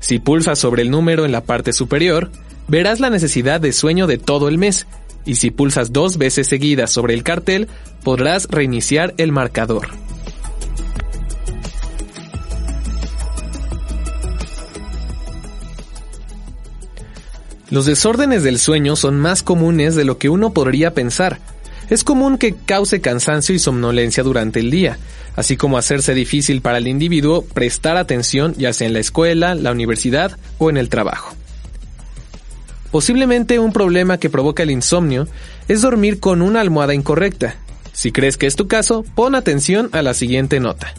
Si 0.00 0.20
pulsas 0.20 0.58
sobre 0.58 0.80
el 0.80 0.90
número 0.90 1.26
en 1.26 1.32
la 1.32 1.42
parte 1.42 1.74
superior, 1.74 2.30
verás 2.66 2.98
la 2.98 3.10
necesidad 3.10 3.60
de 3.60 3.74
sueño 3.74 4.06
de 4.06 4.16
todo 4.16 4.48
el 4.48 4.56
mes, 4.56 4.86
y 5.26 5.34
si 5.34 5.50
pulsas 5.50 5.92
dos 5.92 6.16
veces 6.16 6.48
seguidas 6.48 6.92
sobre 6.92 7.12
el 7.12 7.24
cartel, 7.24 7.68
podrás 8.02 8.46
reiniciar 8.48 9.12
el 9.18 9.32
marcador. 9.32 9.88
Los 17.74 17.86
desórdenes 17.86 18.44
del 18.44 18.60
sueño 18.60 18.94
son 18.94 19.18
más 19.18 19.42
comunes 19.42 19.96
de 19.96 20.04
lo 20.04 20.16
que 20.16 20.28
uno 20.28 20.52
podría 20.52 20.94
pensar. 20.94 21.40
Es 21.90 22.04
común 22.04 22.38
que 22.38 22.54
cause 22.54 23.00
cansancio 23.00 23.52
y 23.52 23.58
somnolencia 23.58 24.22
durante 24.22 24.60
el 24.60 24.70
día, 24.70 24.96
así 25.34 25.56
como 25.56 25.76
hacerse 25.76 26.14
difícil 26.14 26.60
para 26.60 26.78
el 26.78 26.86
individuo 26.86 27.44
prestar 27.44 27.96
atención 27.96 28.54
ya 28.56 28.72
sea 28.72 28.86
en 28.86 28.92
la 28.92 29.00
escuela, 29.00 29.56
la 29.56 29.72
universidad 29.72 30.38
o 30.58 30.70
en 30.70 30.76
el 30.76 30.88
trabajo. 30.88 31.34
Posiblemente 32.92 33.58
un 33.58 33.72
problema 33.72 34.18
que 34.18 34.30
provoca 34.30 34.62
el 34.62 34.70
insomnio 34.70 35.26
es 35.66 35.82
dormir 35.82 36.20
con 36.20 36.42
una 36.42 36.60
almohada 36.60 36.94
incorrecta. 36.94 37.56
Si 37.92 38.12
crees 38.12 38.36
que 38.36 38.46
es 38.46 38.54
tu 38.54 38.68
caso, 38.68 39.04
pon 39.16 39.34
atención 39.34 39.88
a 39.90 40.02
la 40.02 40.14
siguiente 40.14 40.60
nota. 40.60 40.94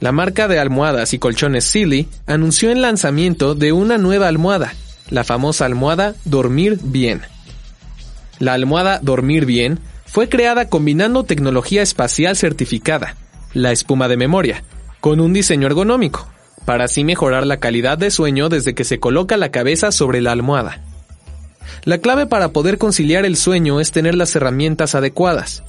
La 0.00 0.10
marca 0.10 0.48
de 0.48 0.58
almohadas 0.58 1.14
y 1.14 1.20
colchones 1.20 1.62
Silly 1.62 2.08
anunció 2.26 2.72
el 2.72 2.82
lanzamiento 2.82 3.54
de 3.54 3.70
una 3.70 3.96
nueva 3.96 4.26
almohada, 4.26 4.74
la 5.10 5.24
famosa 5.24 5.64
almohada 5.64 6.14
Dormir 6.24 6.78
Bien. 6.82 7.22
La 8.38 8.52
almohada 8.52 9.00
Dormir 9.02 9.46
Bien 9.46 9.80
fue 10.04 10.28
creada 10.28 10.68
combinando 10.68 11.24
tecnología 11.24 11.82
espacial 11.82 12.36
certificada, 12.36 13.16
la 13.52 13.72
espuma 13.72 14.08
de 14.08 14.16
memoria, 14.16 14.64
con 15.00 15.20
un 15.20 15.32
diseño 15.32 15.66
ergonómico, 15.66 16.28
para 16.64 16.84
así 16.84 17.04
mejorar 17.04 17.46
la 17.46 17.58
calidad 17.58 17.98
de 17.98 18.10
sueño 18.10 18.48
desde 18.48 18.74
que 18.74 18.84
se 18.84 18.98
coloca 18.98 19.36
la 19.36 19.50
cabeza 19.50 19.92
sobre 19.92 20.20
la 20.20 20.32
almohada. 20.32 20.82
La 21.84 21.98
clave 21.98 22.26
para 22.26 22.48
poder 22.48 22.78
conciliar 22.78 23.24
el 23.24 23.36
sueño 23.36 23.80
es 23.80 23.92
tener 23.92 24.14
las 24.14 24.34
herramientas 24.34 24.94
adecuadas, 24.94 25.62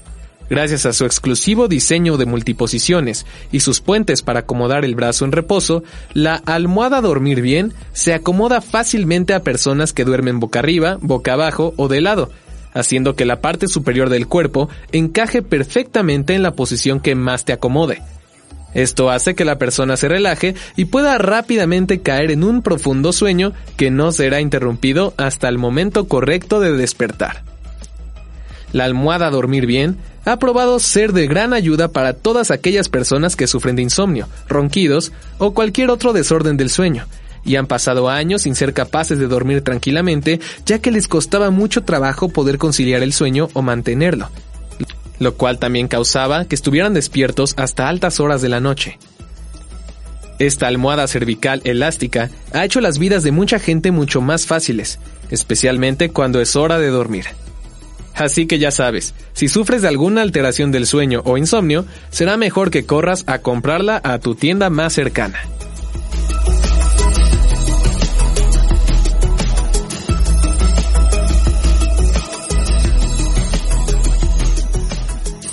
Gracias 0.50 0.86
a 0.86 0.94
su 0.94 1.06
exclusivo 1.06 1.68
diseño 1.68 2.16
de 2.16 2.26
multiposiciones 2.26 3.26
y 3.52 3.60
sus 3.60 3.82
puentes 3.82 4.22
para 4.22 4.42
acomodar 4.42 4.86
el 4.86 4.96
brazo 4.96 5.26
en 5.26 5.34
reposo, 5.34 5.84
la 6.14 6.36
almohada 6.36 7.02
dormir 7.02 7.42
bien 7.42 7.74
se 7.92 8.14
acomoda 8.14 8.62
fácilmente 8.62 9.34
a 9.34 9.44
personas 9.44 9.92
que 9.92 10.06
duermen 10.06 10.40
boca 10.40 10.60
arriba, 10.60 10.98
boca 11.02 11.34
abajo 11.34 11.74
o 11.76 11.90
de 11.90 12.00
lado, 12.00 12.32
haciendo 12.74 13.16
que 13.16 13.26
la 13.26 13.42
parte 13.42 13.68
superior 13.68 14.10
del 14.10 14.28
cuerpo 14.28 14.70
encaje 14.94 15.42
perfectamente 15.42 16.34
en 16.34 16.44
la 16.44 16.52
posición 16.52 17.02
que 17.02 17.14
más 17.14 17.44
te 17.44 17.52
acomode. 17.52 18.02
Esto 18.74 19.10
hace 19.10 19.36
que 19.36 19.46
la 19.46 19.58
persona 19.58 19.98
se 19.98 20.08
relaje 20.08 20.56
y 20.76 20.86
pueda 20.86 21.18
rápidamente 21.18 22.02
caer 22.02 22.32
en 22.32 22.44
un 22.44 22.62
profundo 22.62 23.12
sueño 23.12 23.54
que 23.76 23.92
no 23.92 24.12
será 24.12 24.40
interrumpido 24.40 25.14
hasta 25.18 25.50
el 25.50 25.58
momento 25.58 26.08
correcto 26.08 26.60
de 26.60 26.74
despertar. 26.74 27.44
La 28.74 28.84
almohada 28.86 29.30
dormir 29.30 29.66
bien 29.66 29.98
ha 30.28 30.40
probado 30.40 30.78
ser 30.80 31.14
de 31.14 31.26
gran 31.26 31.54
ayuda 31.54 31.88
para 31.88 32.12
todas 32.12 32.52
aquellas 32.52 32.90
personas 32.90 33.38
que 33.38 33.48
sufren 33.48 33.78
de 33.78 33.84
insomnio, 33.84 34.28
ronquidos 34.50 35.14
o 35.38 35.54
cualquier 35.54 35.90
otro 35.90 36.12
desorden 36.12 36.58
del 36.58 36.70
sueño, 36.70 37.06
y 37.46 37.56
han 37.56 37.66
pasado 37.66 38.10
años 38.10 38.42
sin 38.42 38.54
ser 38.54 38.74
capaces 38.74 39.20
de 39.20 39.28
dormir 39.28 39.62
tranquilamente 39.62 40.42
ya 40.66 40.80
que 40.80 40.92
les 40.92 41.08
costaba 41.08 41.50
mucho 41.50 41.84
trabajo 41.84 42.28
poder 42.28 42.58
conciliar 42.58 43.04
el 43.04 43.14
sueño 43.14 43.48
o 43.54 43.62
mantenerlo, 43.62 44.30
lo 45.20 45.36
cual 45.36 45.60
también 45.60 45.88
causaba 45.88 46.44
que 46.44 46.56
estuvieran 46.56 46.94
despiertos 46.94 47.54
hasta 47.56 47.88
altas 47.88 48.20
horas 48.20 48.42
de 48.42 48.50
la 48.50 48.60
noche. 48.60 49.00
Esta 50.40 50.68
almohada 50.68 51.08
cervical 51.08 51.62
elástica 51.64 52.30
ha 52.52 52.66
hecho 52.66 52.82
las 52.82 53.00
vidas 53.00 53.24
de 53.24 53.32
mucha 53.32 53.60
gente 53.60 53.92
mucho 53.92 54.20
más 54.20 54.46
fáciles, 54.46 55.00
especialmente 55.32 56.10
cuando 56.10 56.42
es 56.42 56.58
hora 56.58 56.80
de 56.80 56.90
dormir. 56.90 57.28
Así 58.18 58.48
que 58.48 58.58
ya 58.58 58.72
sabes, 58.72 59.14
si 59.34 59.48
sufres 59.48 59.84
de 59.84 59.88
alguna 59.88 60.24
alteración 60.24 60.72
del 60.72 60.88
sueño 60.88 61.22
o 61.24 61.38
insomnio, 61.38 61.86
será 62.10 62.36
mejor 62.36 62.72
que 62.72 62.86
corras 62.86 63.24
a 63.28 63.40
comprarla 63.40 64.02
a 64.04 64.18
tu 64.18 64.34
tienda 64.34 64.70
más 64.72 64.94
cercana. 64.94 65.40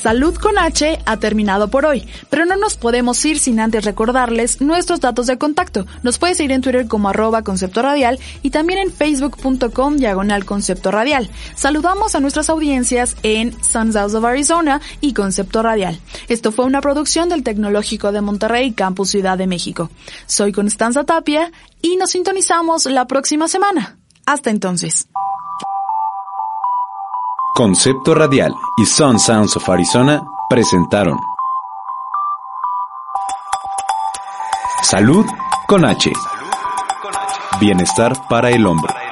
Salud 0.05 0.35
con 0.35 0.59
H 0.59 0.99
ha 1.07 1.17
terminado 1.17 1.69
por 1.69 1.87
hoy, 1.87 2.07
pero 2.29 2.45
no 2.45 2.57
nos 2.57 2.77
podemos 2.77 3.25
ir 3.25 3.39
sin 3.39 3.59
antes 3.59 3.87
recordarles 3.87 4.61
nuestros 4.61 5.01
datos 5.01 5.27
de 5.27 5.39
contacto. 5.39 5.87
Nos 6.03 6.19
puedes 6.19 6.37
seguir 6.37 6.53
en 6.53 6.61
Twitter 6.61 6.87
como 6.87 7.09
arroba 7.09 7.41
concepto 7.41 7.81
radial 7.81 8.19
y 8.43 8.51
también 8.51 8.81
en 8.81 8.93
facebook.com 8.93 9.97
diagonal 9.97 10.45
concepto 10.45 10.91
radial. 10.91 11.31
Saludamos 11.55 12.15
a 12.15 12.21
nuestras 12.21 12.51
audiencias 12.51 13.17
en 13.23 13.57
Suns 13.65 13.97
of 13.97 14.25
Arizona 14.27 14.83
y 15.01 15.15
Concepto 15.15 15.63
Radial. 15.63 15.99
Esto 16.29 16.53
fue 16.53 16.67
una 16.67 16.83
producción 16.83 17.31
del 17.31 17.43
Tecnológico 17.43 18.13
de 18.13 18.21
Monterrey, 18.21 18.73
Campus 18.73 19.09
Ciudad 19.09 19.39
de 19.39 19.47
México. 19.47 19.91
Soy 20.27 20.53
Constanza 20.53 21.05
Tapia 21.05 21.51
y 21.81 21.97
nos 21.97 22.11
sintonizamos 22.11 22.85
la 22.85 23.07
próxima 23.07 23.49
semana. 23.49 23.97
Hasta 24.27 24.51
entonces. 24.51 25.07
Concepto 27.57 28.17
Radial 28.17 28.53
y 28.77 28.85
Sun 28.85 29.21
Sounds 29.21 29.57
of 29.57 29.69
Arizona 29.69 30.25
presentaron 30.51 31.17
Salud 34.83 35.25
con 35.69 35.85
H. 35.85 36.13
Bienestar 37.61 38.27
para 38.29 38.51
el 38.51 38.67
hombre. 38.67 39.04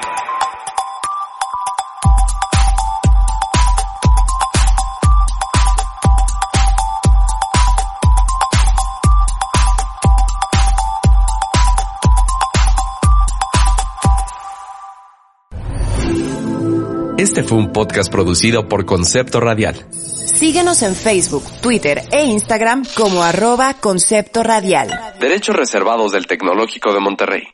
Fue 17.53 17.59
un 17.61 17.71
podcast 17.71 18.11
producido 18.11 18.67
por 18.67 18.83
Concepto 18.83 19.39
Radial. 19.39 19.85
Síguenos 19.91 20.81
en 20.81 20.95
Facebook, 20.95 21.43
Twitter 21.61 22.01
e 22.11 22.25
Instagram 22.25 22.83
como 22.95 23.21
arroba 23.21 23.75
Concepto 23.75 24.41
Radial. 24.41 24.89
Derechos 25.19 25.55
reservados 25.55 26.13
del 26.13 26.25
Tecnológico 26.25 26.91
de 26.91 26.99
Monterrey. 26.99 27.52